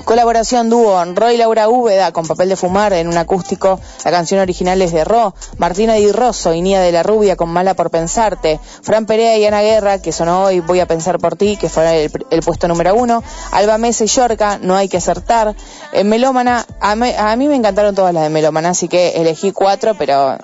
[0.05, 3.79] Colaboración dúo Roy Laura Úbeda con papel de fumar en un acústico.
[4.03, 5.33] La canción original es de Ro.
[5.57, 8.59] Martina Di Rosso y Nia de la Rubia con Mala por Pensarte.
[8.81, 12.05] Fran Perea y Ana Guerra, que sonó hoy Voy a Pensar por Ti, que fue
[12.05, 13.23] el, el puesto número uno.
[13.51, 15.55] Alba Mesa y Yorca, No hay que acertar.
[15.93, 19.53] En Melómana, a, me, a, mí me encantaron todas las de Melómana, así que elegí
[19.53, 20.37] cuatro, pero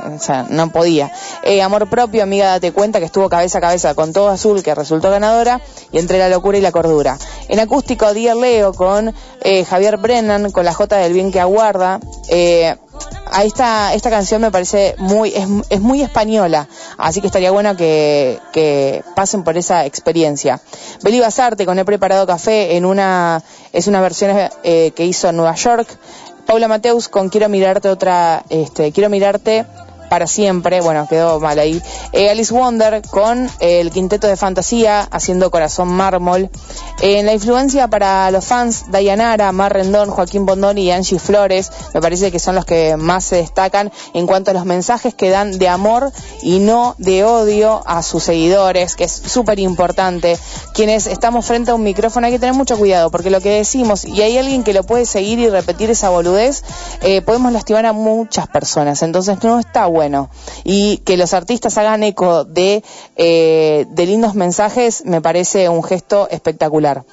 [0.49, 1.11] no podía.
[1.43, 4.73] Eh, Amor Propio, Amiga Date Cuenta, que estuvo cabeza a cabeza con Todo Azul, que
[4.73, 5.59] resultó ganadora.
[5.91, 7.17] Y entre la locura y la cordura.
[7.49, 11.99] En acústico, Dear Leo con eh, Javier Brennan con la J del bien que aguarda.
[12.29, 12.75] Eh,
[13.31, 16.67] ahí está, esta canción me parece muy, es, es, muy española,
[16.97, 20.59] así que estaría bueno que, que pasen por esa experiencia.
[21.01, 23.43] Beli Basarte con He Preparado Café en una,
[23.73, 24.31] es una versión
[24.63, 25.87] eh, que hizo en Nueva York.
[26.45, 29.65] Paula Mateus con Quiero Mirarte otra, este, Quiero Mirarte
[30.09, 30.81] para siempre.
[30.81, 31.81] Bueno, quedó mal ahí.
[32.11, 36.49] Eh, Alice Wonder con el quinteto de fantasía haciendo Corazón Mármol.
[37.01, 42.01] En la influencia para los fans, Dayanara, Mar Rendón, Joaquín Bondón y Angie Flores, me
[42.01, 45.57] parece que son los que más se destacan en cuanto a los mensajes que dan
[45.57, 46.11] de amor
[46.41, 50.37] y no de odio a sus seguidores, que es súper importante.
[50.73, 54.05] Quienes estamos frente a un micrófono hay que tener mucho cuidado, porque lo que decimos,
[54.05, 56.63] y hay alguien que lo puede seguir y repetir esa boludez,
[57.01, 59.98] eh, podemos lastimar a muchas personas, entonces no está bueno.
[60.63, 62.83] Y que los artistas hagan eco de,
[63.15, 67.03] eh, de lindos mensajes me parece un gesto espectacular.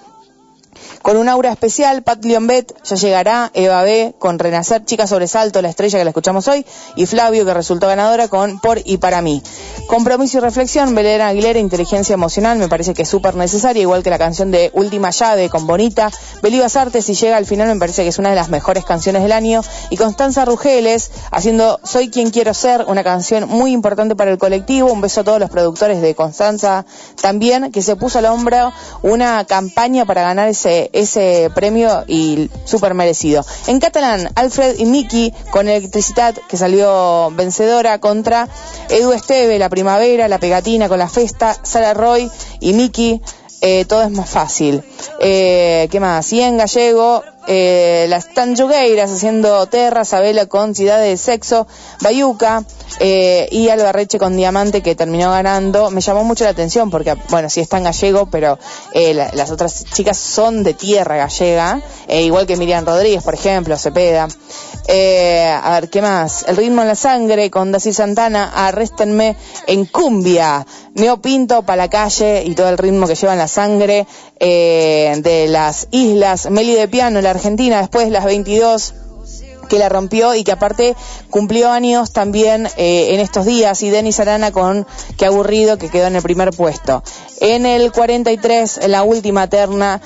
[1.07, 5.69] Con un aura especial, Pat Lionbet ya llegará, Eva B con Renacer, Chica Sobresalto, la
[5.69, 6.67] estrella que la escuchamos hoy,
[6.97, 9.41] y Flavio que resultó ganadora con Por y Para mí.
[9.87, 14.11] Compromiso y reflexión, Belén Aguilera, inteligencia emocional, me parece que es súper necesaria, igual que
[14.11, 16.11] la canción de Última Llave con Bonita.
[16.43, 19.23] Belivas Artes, si llega al final, me parece que es una de las mejores canciones
[19.23, 19.61] del año.
[19.91, 24.91] Y Constanza Rugeles, haciendo Soy quien quiero ser, una canción muy importante para el colectivo.
[24.91, 26.85] Un beso a todos los productores de Constanza
[27.23, 28.73] también, que se puso al hombro
[29.03, 33.45] una campaña para ganar ese, ese premio y súper merecido.
[33.67, 38.49] En catalán, Alfred y Miki con Electricidad, que salió vencedora contra
[38.89, 43.21] Edu Esteve, La Primavera, La Pegatina con La Festa, Sara Roy y Miki.
[43.61, 44.83] Eh, todo es más fácil.
[45.21, 46.33] Eh, ¿Qué más?
[46.33, 51.67] Y en gallego, eh, las Tanjugueiras haciendo Terra, Sabela con Ciudad de Sexo,
[52.01, 52.65] Bayuca
[53.01, 55.91] eh, y Albarreche con Diamante que terminó ganando.
[55.91, 58.59] Me llamó mucho la atención porque, bueno, sí está en gallego, pero
[58.93, 63.35] eh, la- las otras chicas son de tierra gallega, eh, igual que Miriam Rodríguez, por
[63.35, 64.29] ejemplo, Cepeda.
[64.89, 66.45] Eh, a ver, ¿qué más?
[66.47, 69.37] El ritmo en la sangre con Dacil Santana, Arréstenme
[69.67, 70.65] en cumbia.
[70.95, 74.07] Neo Pinto para la calle y todo el ritmo que lleva en la sangre
[74.39, 76.49] eh, de las islas.
[76.51, 78.95] Meli de Piano, la Argentina, después las 22
[79.69, 80.95] que la rompió y que aparte
[81.31, 84.87] cumplió años también eh, en estos días y Denis Arana con
[85.17, 87.03] Qué aburrido que quedó en el primer puesto.
[87.41, 90.01] En el 43, en la última terna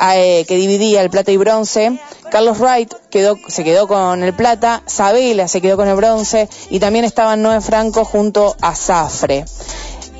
[0.00, 1.98] eh, que dividía el plata y bronce,
[2.30, 6.80] Carlos Wright quedó, se quedó con el plata, Sabela se quedó con el bronce y
[6.80, 9.44] también estaban Noé Franco junto a Zafre.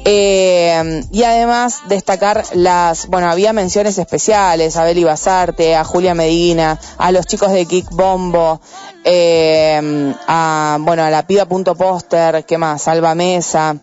[0.07, 6.79] Eh, y además destacar las, bueno, había menciones especiales a Beli Basarte, a Julia Medina,
[6.99, 8.61] a los chicos de Kick Bombo,
[9.03, 12.87] eh, a, bueno, a la piba punto póster, ¿qué más?
[12.87, 13.77] Alba Mesa.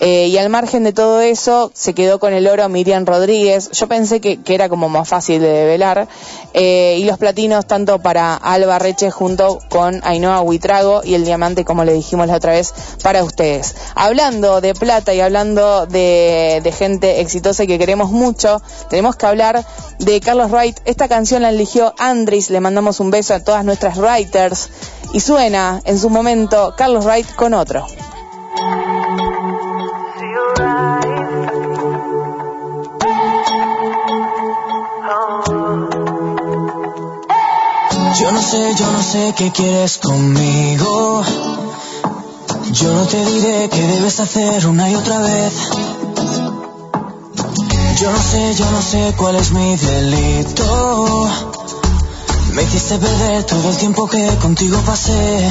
[0.00, 3.70] Eh, y al margen de todo eso, se quedó con el oro Miriam Rodríguez.
[3.70, 6.08] Yo pensé que, era como más fácil de develar.
[6.52, 11.64] Eh, y los platinos tanto para Alba Reche junto con Ainhoa Huitrago y el diamante,
[11.64, 13.76] como le dijimos la otra vez, para ustedes.
[13.94, 18.60] Hablando de plata y hablando de, de gente exitosa y que queremos mucho,
[18.90, 19.64] tenemos que hablar
[20.00, 20.80] de Carlos Wright.
[20.84, 24.70] Esta canción la eligió Andris, le mandamos un beso a todas nuestras writers.
[25.12, 27.86] Y suena en su momento Carlos Wright con otro.
[38.54, 41.22] Sé, yo no sé qué quieres conmigo.
[42.72, 45.52] Yo no te diré qué debes hacer una y otra vez.
[48.00, 51.28] Yo no sé, yo no sé cuál es mi delito.
[52.52, 55.48] Me hiciste perder todo el tiempo que contigo pasé.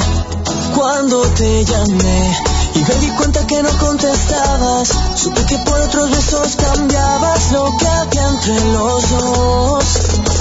[0.74, 2.36] Cuando te llamé
[2.74, 7.86] y me di cuenta que no contestabas, supe que por otros besos cambiabas lo que
[7.86, 10.33] había entre los dos.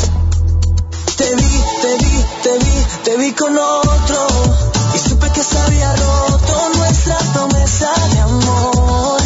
[1.16, 4.28] Te vi, te vi, te vi, te vi con otro
[4.96, 9.22] y supe que se había roto nuestra promesa de amor.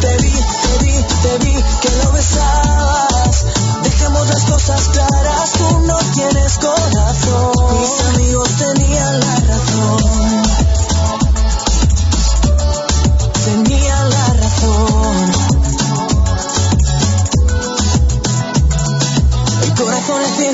[0.00, 0.92] Te vi, te vi,
[1.22, 3.44] te vi que lo besabas.
[3.82, 7.80] Dejemos las cosas claras, tú no tienes corazón.
[7.80, 10.13] Mis amigos tenían la razón.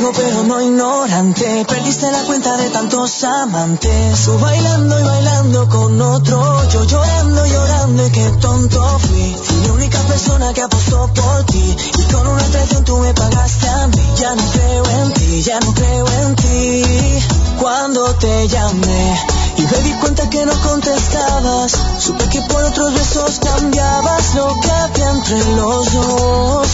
[0.00, 1.64] Ciego pero no ignorante.
[1.68, 4.24] Perdiste la cuenta de tantos amantes.
[4.24, 9.36] Tú bailando y bailando con otro Yo llorando, llorando y qué tonto fui.
[9.42, 11.76] Fui la única persona que apostó por ti.
[11.98, 14.02] Y con una traición tú me pagaste a mí.
[14.16, 16.84] Ya no creo en ti, ya no creo en ti.
[17.58, 19.20] Cuando te llamé
[19.58, 24.70] y me di cuenta que no contestabas Supe que por otros besos cambiabas lo que
[24.70, 26.68] había entre los dos.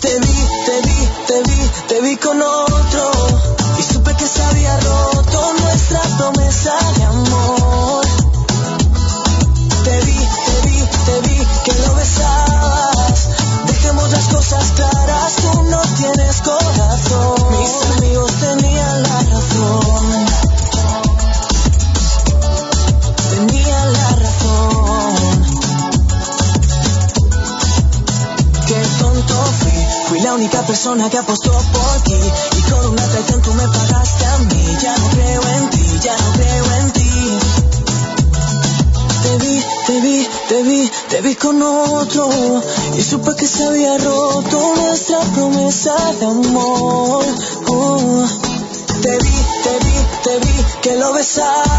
[0.00, 0.49] Te vi,
[1.30, 3.10] te vi, te vi, con otro
[3.78, 8.04] y supe que se había roto nuestra promesa de amor.
[9.84, 13.28] Te vi, te vi, te vi que lo besabas.
[13.64, 17.34] Dejemos las cosas claras, tú no tienes corazón.
[17.52, 18.79] Mis amigos tenían
[30.38, 34.76] que apostó por ti y con una traición tú me pagaste a mí.
[34.80, 37.38] Ya no creo en ti, ya no creo en ti.
[39.22, 42.30] Te vi, te vi, te vi, te vi con otro
[42.96, 47.24] y supe que se había roto nuestra promesa de amor.
[47.66, 48.24] Oh.
[49.02, 51.69] Te vi, te vi, te vi que lo besabas.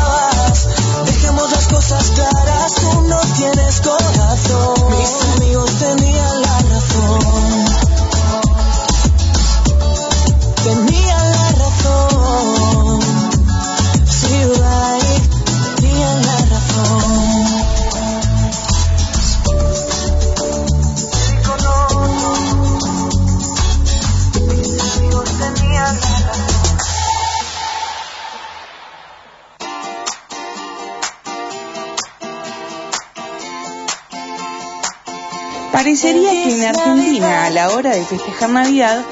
[38.48, 39.04] Navidad,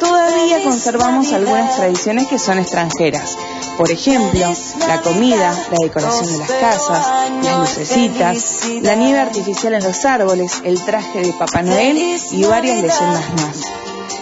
[0.00, 3.36] todavía conservamos algunas tradiciones que son extranjeras.
[3.76, 4.46] Por ejemplo,
[4.86, 7.06] la comida, la decoración de las casas,
[7.42, 12.76] las lucecitas, la nieve artificial en los árboles, el traje de Papá Noel y varias
[12.76, 13.60] leyendas más.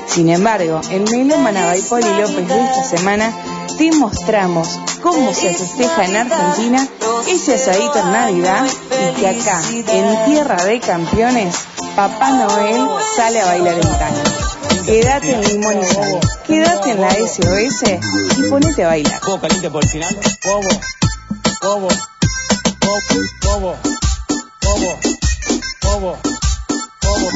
[0.06, 3.32] Sin embargo, en Melo Manabay Poli López de esta semana
[3.76, 6.88] te mostramos cómo se festeja en Argentina
[7.28, 11.54] ese asadito en Navidad y que acá, en Tierra de Campeones,
[11.96, 12.86] Papá Noel
[13.16, 14.43] sale a bailar el tango.
[14.86, 17.84] Quédate en Sal, quédate en la SOS
[18.36, 19.20] y ponete a bailar.
[19.20, 20.14] ¿Juego caliente por el final?
[20.44, 20.68] Bobo,
[21.62, 21.88] bobo,
[22.80, 23.00] bobo,
[23.42, 23.78] bobo,
[24.62, 24.98] bobo,
[25.82, 26.18] bobo,
[27.02, 27.30] bobo.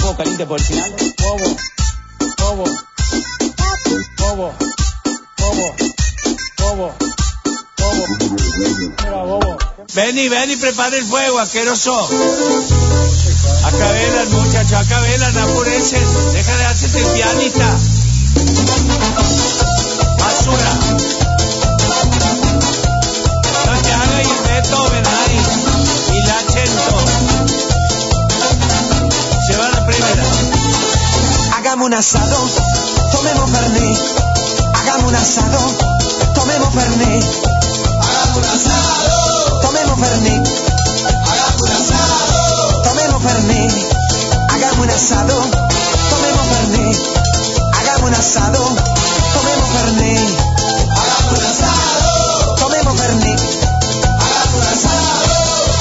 [0.00, 0.90] ¿Juego caliente por el final?
[1.18, 1.56] Bobo,
[2.38, 2.64] bobo,
[4.18, 4.54] bobo,
[5.38, 5.74] bobo,
[6.58, 6.94] bobo,
[7.80, 9.58] bobo.
[9.94, 12.08] Ven y ven y prepara el fuego, asqueroso.
[13.64, 13.92] Acá
[14.30, 15.98] muchachos, acá velan, apurense.
[16.32, 17.78] Deja de hacerte el pianista.
[20.18, 20.72] Basura.
[23.66, 25.40] No te hagas y Beethoven ahí.
[26.12, 26.96] Y la Chento.
[29.46, 30.24] Se va la primera.
[31.56, 32.48] Hagamos un asado,
[33.12, 33.98] tomemos Fernet.
[34.74, 35.58] Hagamos un asado,
[36.34, 37.59] tomemos Fernet.
[38.30, 40.46] Hagamos un asado, tomemos Fernet.
[41.26, 43.72] Hagamos un asado, tomemos Fernet.
[44.50, 45.34] Hagamos un asado,
[46.10, 46.96] tomemos Fernet.
[47.74, 48.76] Hagamos un asado,
[49.34, 50.38] tomemos Fernet.
[50.94, 53.40] Hagamos un asado, tomemos Fernet.
[54.54, 55.26] Un asado,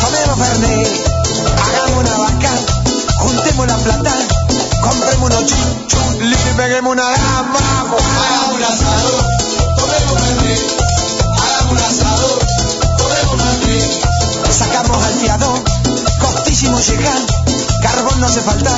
[0.01, 0.89] tomemos Fernet.
[1.67, 2.51] Hagamos una vaca,
[3.19, 4.13] juntemos la plata,
[4.81, 5.45] compremos unos
[5.85, 7.59] chulis y peguemos una gamba.
[7.59, 9.11] Hagamos un asado,
[9.77, 10.98] tomemos Fernet.
[14.89, 17.21] Sacamos al costísimo llegar,
[17.83, 18.75] carbón no hace falta.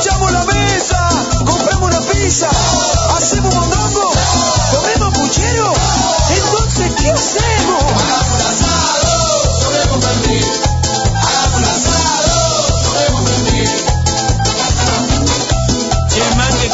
[0.00, 1.10] ¡Echamos la mesa!
[1.44, 2.48] ¡Compramos una pizza!
[3.14, 4.12] ¡Hacemos mondongo!
[4.72, 5.74] ¡Comemos puchero!
[6.30, 7.82] Entonces, ¿qué hacemos?
[7.84, 9.12] Hagamos asado,
[9.60, 10.46] tomemos Fernet.
[11.14, 12.68] Hagamos asado,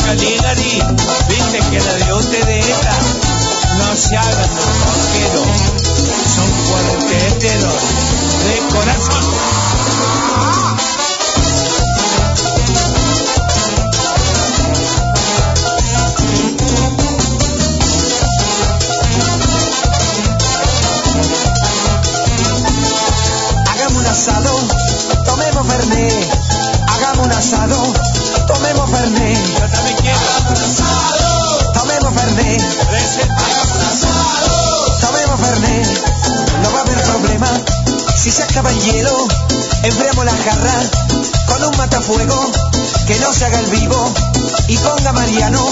[0.04, 0.82] Caligari,
[1.28, 2.96] viste que la de ustedes esta
[3.78, 5.48] no se hagan los rockeros,
[6.34, 7.93] son cuarteteros de corazón.
[23.66, 24.83] Hagamos un asado,
[38.54, 39.26] acaba el hielo.
[39.82, 40.74] Enfriamos la jarra
[41.46, 42.52] con un matafuego
[43.04, 44.14] que no se haga el vivo
[44.68, 45.66] y ponga Mariano.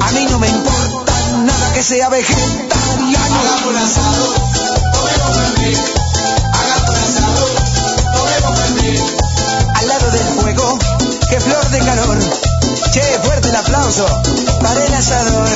[0.00, 1.12] A mí no me importa
[1.44, 3.40] nada que sea vegetariano.
[3.40, 4.34] Hagamos un asado,
[5.34, 5.78] Fernet.
[6.54, 7.46] Hagamos un asado,
[8.14, 9.00] tomemos Fernet.
[9.74, 10.78] Al lado del fuego,
[11.28, 12.18] que flor de calor.
[12.92, 14.06] Che, fuerte el aplauso
[14.60, 15.48] para el asador.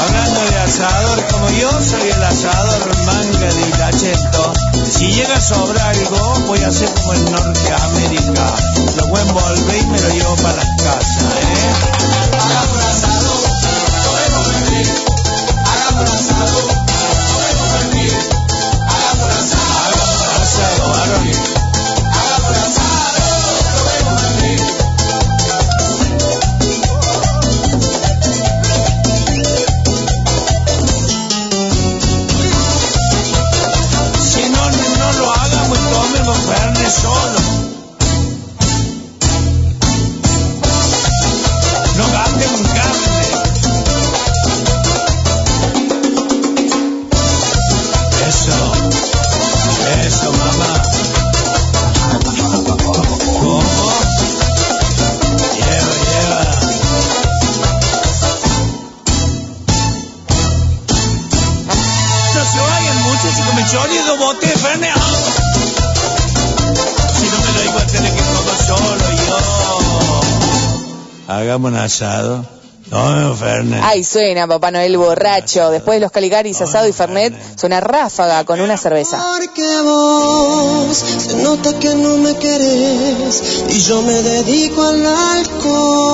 [0.00, 4.52] Hablando de asador, como yo soy el asador manga de Ilachento,
[4.90, 8.54] si llega a sobrar algo, voy a hacer como en Norteamérica.
[8.96, 12.29] Lo voy a envolver y me lo llevo para las casas, ¿eh?
[71.90, 72.44] asado.
[72.90, 73.80] No, Fernet.
[73.84, 75.70] Ay, suena Papá Noel borracho.
[75.70, 79.24] Después de los Caligaris, asado y Fernet, suena ráfaga con una cerveza.
[79.38, 86.10] Porque vos se nota que no me querés y yo me dedico al alcohol.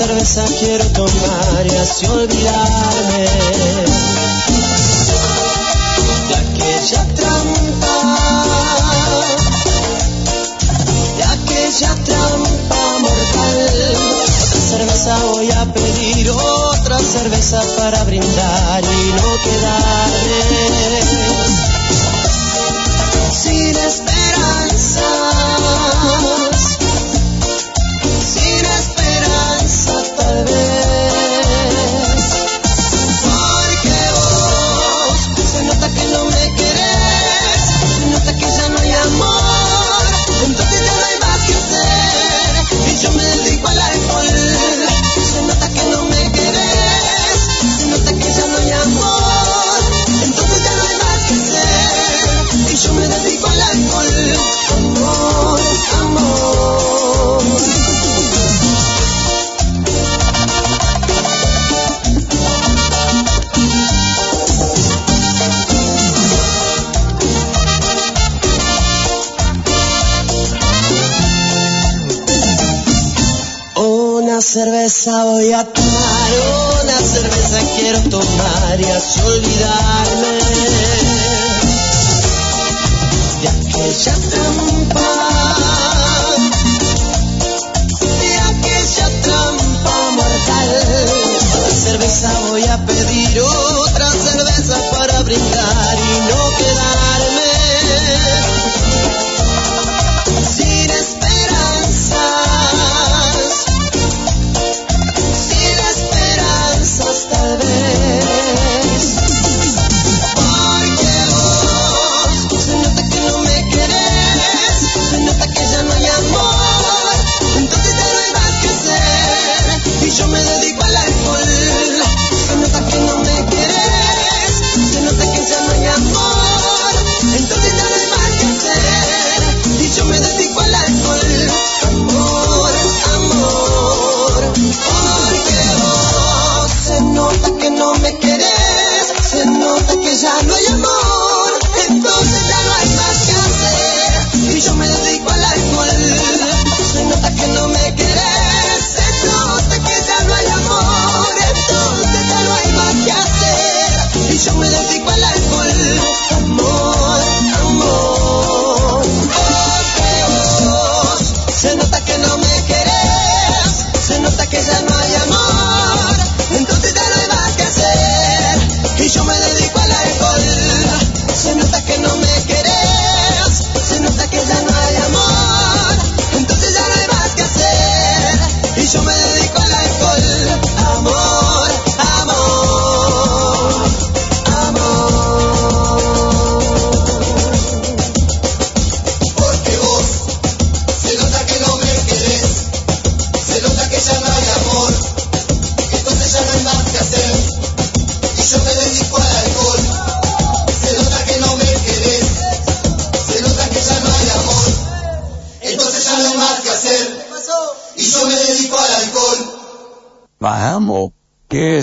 [0.00, 3.18] cerveza quiero tomar y así olvidarme
[6.28, 7.96] de aquella trampa,
[11.18, 13.68] de aquella trampa mortal.
[14.70, 20.40] Cerveza voy a pedir, otra cerveza para brindar y no quedarme
[23.42, 24.09] sin estar.
[74.40, 76.30] cerveza voy a tomar,
[76.82, 80.38] una cerveza quiero tomar y así olvidarme.
[83.42, 85.10] De aquella trampa,
[88.20, 90.68] de aquella trampa mortal.
[91.58, 93.99] Una cerveza voy a pedir otra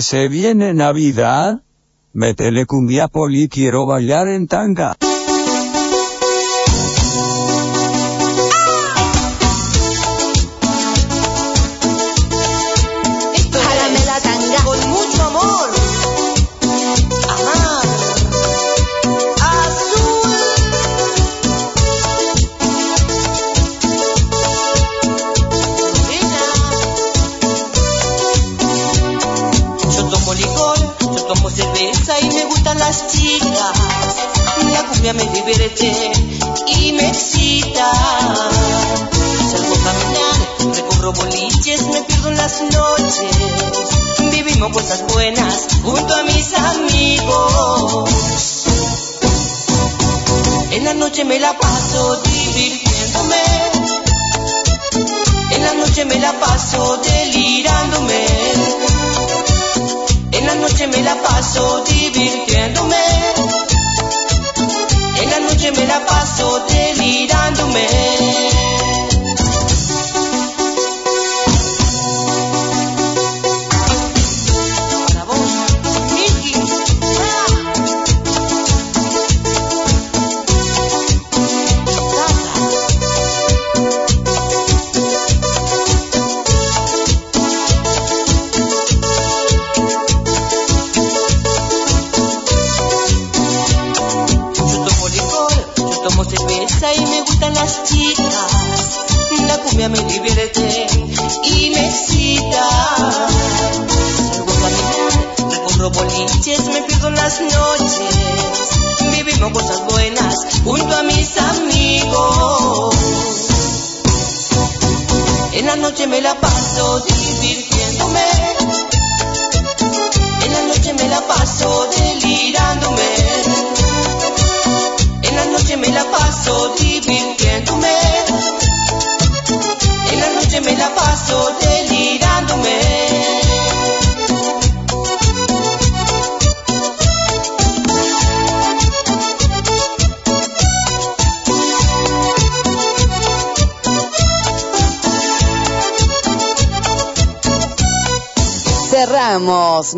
[0.08, 1.60] se viene Navidad,
[2.14, 4.96] metele cumbia poli, quiero bailar en tanga.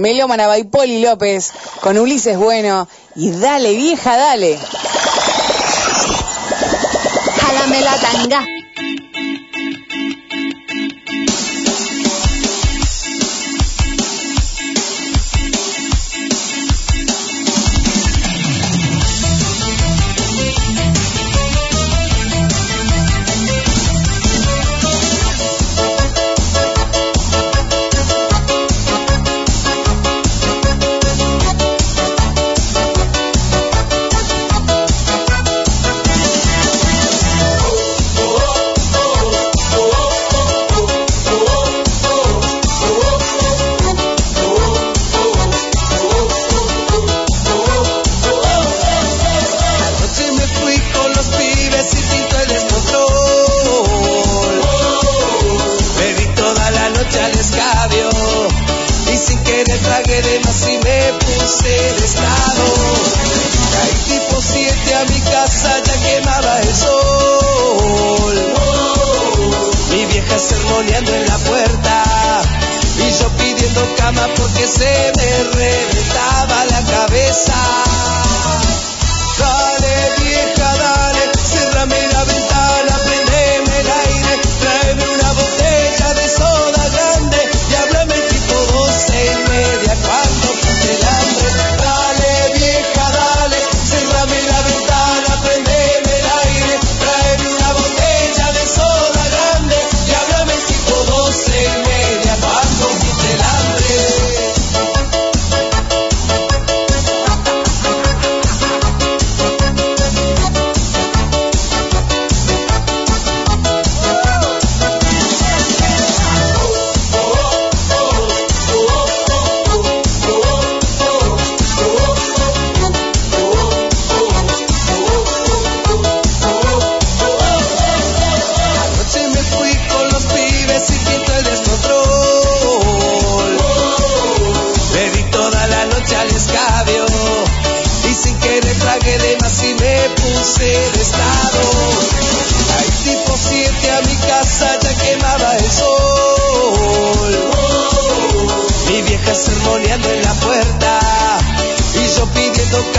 [0.01, 2.89] Melómana by Poli López, con Ulises Bueno.
[3.17, 4.59] Y dale, vieja, dale.
[7.37, 8.60] Jálame la tanga.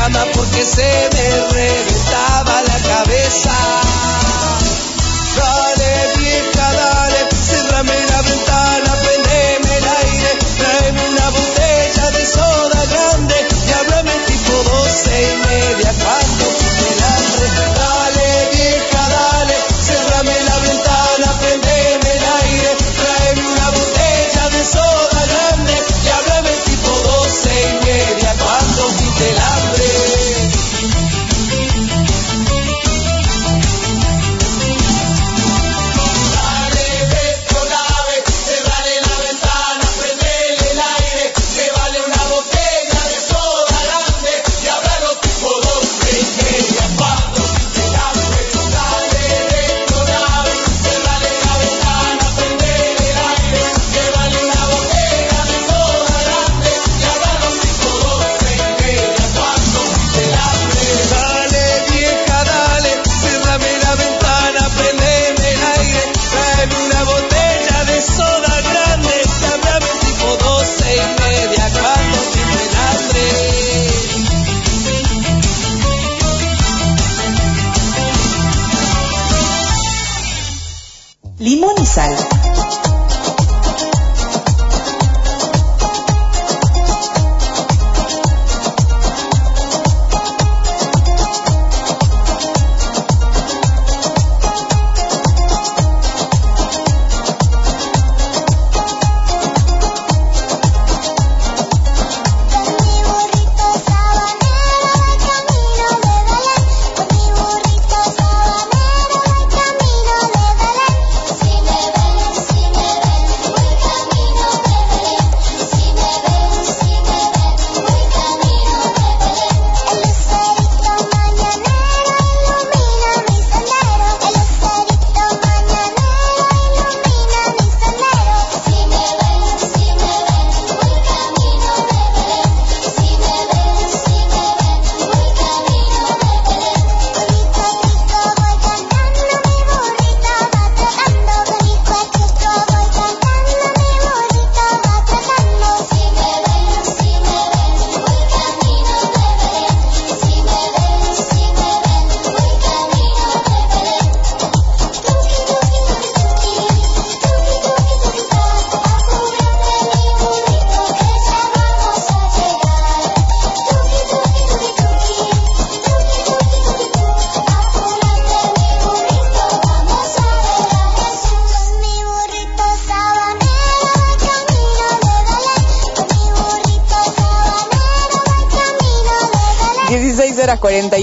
[0.01, 3.90] cama porque se me reventaba la cabeza.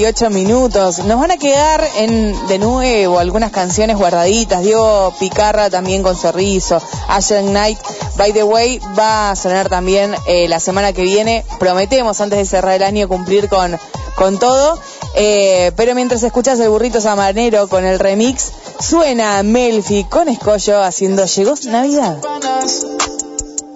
[0.09, 1.05] 48 minutos.
[1.05, 4.63] Nos van a quedar en de nuevo algunas canciones guardaditas.
[4.63, 6.81] Diego Picarra también con Cerrizo.
[7.09, 7.79] Asher Knight,
[8.17, 11.45] by the way, va a sonar también eh, la semana que viene.
[11.59, 13.79] Prometemos antes de cerrar el año cumplir con,
[14.17, 14.81] con todo.
[15.15, 21.27] Eh, pero mientras escuchas el burrito samanero con el remix, suena Melfi con Escollo haciendo
[21.27, 22.17] Llegó Navidad.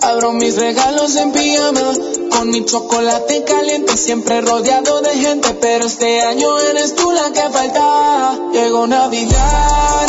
[0.01, 1.93] Abro mis regalos en pijama
[2.33, 7.49] con mi chocolate caliente, siempre rodeado de gente, pero este año eres tú la que
[7.51, 8.39] falta.
[8.53, 10.07] Llegó Navidad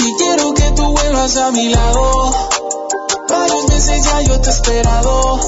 [0.00, 2.34] y quiero que tú vuelvas a mi lado.
[3.28, 5.40] Varios meses ya yo te he esperado.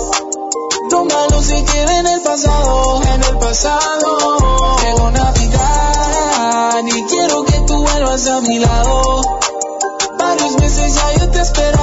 [0.90, 4.76] Lo malo se queda en el pasado, en el pasado.
[4.82, 9.20] Llegó Navidad y quiero que tú vuelvas a mi lado.
[10.18, 11.77] Varios meses ya yo te he esperado.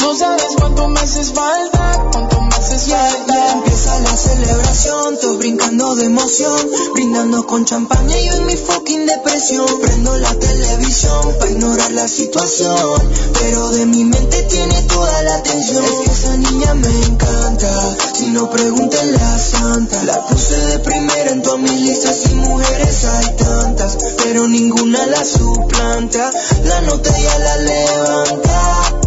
[0.00, 3.34] No sabes cuánto me haces falta, cuánto me haces falta.
[3.34, 8.56] ya empieza la celebración, todos brincando de emoción, brindando con champaña y yo en mi
[8.56, 9.66] fucking depresión.
[9.80, 13.02] Prendo la televisión para ignorar la situación,
[13.40, 15.84] pero de mi mente tiene toda la atención.
[15.84, 20.02] Es que esa niña me encanta, si no pregúntenle a Santa.
[20.04, 25.24] La puse de primera en todas mis listas y mujeres hay tantas, pero ninguna la
[25.24, 26.30] suplanta.
[26.64, 28.98] La nota ya la levanta.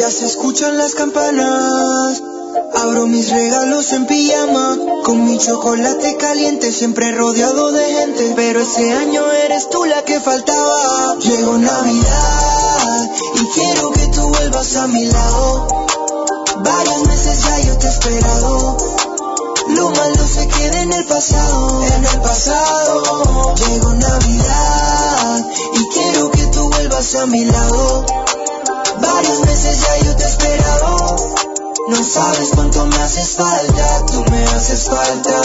[0.00, 2.22] Ya se escuchan las campanas.
[2.74, 4.78] Abro mis regalos en pijama.
[5.04, 8.32] Con mi chocolate caliente, siempre rodeado de gente.
[8.34, 11.16] Pero ese año eres tú la que faltaba.
[11.18, 15.66] Llegó Navidad y quiero que tú vuelvas a mi lado.
[16.64, 18.78] Varios meses ya yo te he esperado.
[19.68, 23.54] Lo malo se queda en el pasado, en el pasado.
[23.54, 28.06] Llegó Navidad y quiero que tú vuelvas a mi lado.
[29.00, 31.16] Varios meses ya yo te he esperado.
[31.88, 35.40] No sabes cuánto me haces falta, tú me haces falta.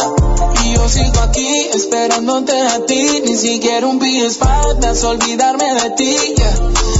[0.63, 6.17] Y yo sigo aquí esperándote a ti, ni siquiera un pie faltas olvidarme de ti.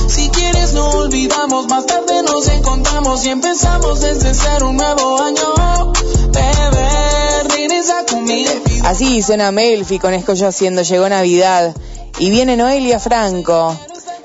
[0.08, 5.94] Si quieres no olvidamos, más tarde nos encontramos y empezamos desde cero un nuevo año.
[6.30, 8.52] Bebé, regresa conmigo.
[8.84, 11.76] Así suena Melfi con Escollo haciendo Llegó Navidad.
[12.18, 13.78] Y viene Noelia Franco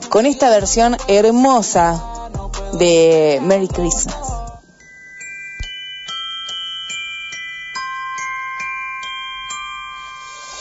[0.08, 2.19] con esta versión hermosa
[2.78, 4.14] de Merry Christmas.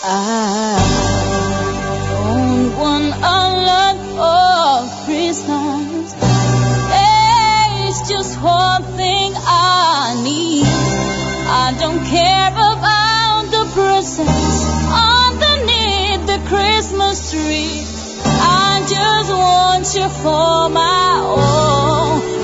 [0.03, 0.79] I
[2.09, 6.13] don't want a lot for Christmas.
[6.93, 10.65] There's just one thing I need.
[10.65, 17.98] I don't care about the presents underneath the Christmas tree.
[18.89, 22.38] Just want you for my own,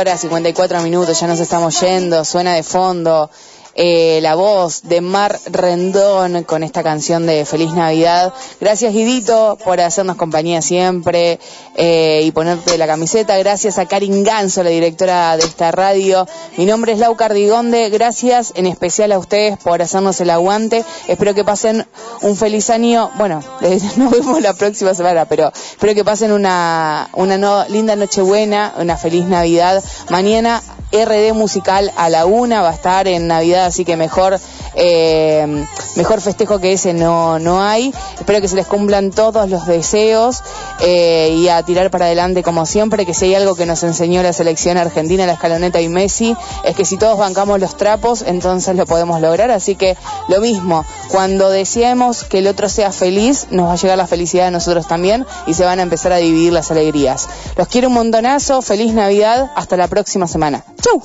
[0.00, 3.28] horas 54 minutos, ya nos estamos yendo, suena de fondo
[3.74, 8.32] eh, la voz de Mar Rendón con esta canción de Feliz Navidad.
[8.62, 11.38] Gracias Guidito por hacernos compañía siempre
[11.82, 13.38] eh, y ponerte la camiseta.
[13.38, 16.26] Gracias a Karin Ganso, la directora de esta radio.
[16.58, 17.88] Mi nombre es Lau Cardigonde.
[17.88, 20.84] Gracias en especial a ustedes por hacernos el aguante.
[21.08, 21.86] Espero que pasen
[22.20, 23.10] un feliz año.
[23.16, 23.42] Bueno,
[23.96, 28.98] nos vemos la próxima semana, pero espero que pasen una, una no- linda Nochebuena, una
[28.98, 29.82] feliz Navidad.
[30.10, 34.40] Mañana RD musical a la una va a estar en Navidad, así que mejor
[34.74, 37.92] eh, mejor festejo que ese no, no hay.
[38.18, 40.42] Espero que se les cumplan todos los deseos
[40.80, 44.22] eh, y a tirar para adelante como siempre, que si hay algo que nos enseñó
[44.22, 48.76] la selección argentina, la escaloneta y Messi, es que si todos bancamos los trapos, entonces
[48.76, 49.50] lo podemos lograr.
[49.50, 49.96] Así que
[50.28, 54.46] lo mismo, cuando deseemos que el otro sea feliz, nos va a llegar la felicidad
[54.46, 57.28] de nosotros también y se van a empezar a dividir las alegrías.
[57.56, 60.64] Los quiero un montonazo, feliz Navidad, hasta la próxima semana.
[60.82, 61.02] ¡Chau!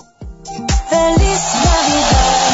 [0.89, 2.44] Feliz Navidad.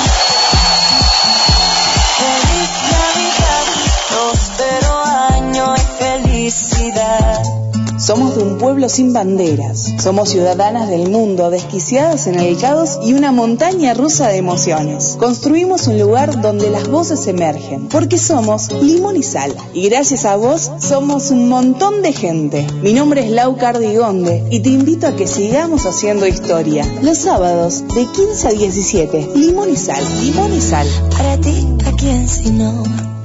[8.02, 9.94] Somos de un pueblo sin banderas.
[10.00, 15.18] Somos ciudadanas del mundo, desquiciadas en el caos y una montaña rusa de emociones.
[15.20, 19.56] Construimos un lugar donde las voces emergen, porque somos limón y sal.
[19.76, 22.66] Y gracias a vos, somos un montón de gente.
[22.82, 26.84] Mi nombre es Lau Cardigonde y te invito a que sigamos haciendo historia.
[27.04, 30.88] Los sábados, de 15 a 17, limón y sal, limón y sal.
[31.16, 33.21] Para ti, ¿a quién si no?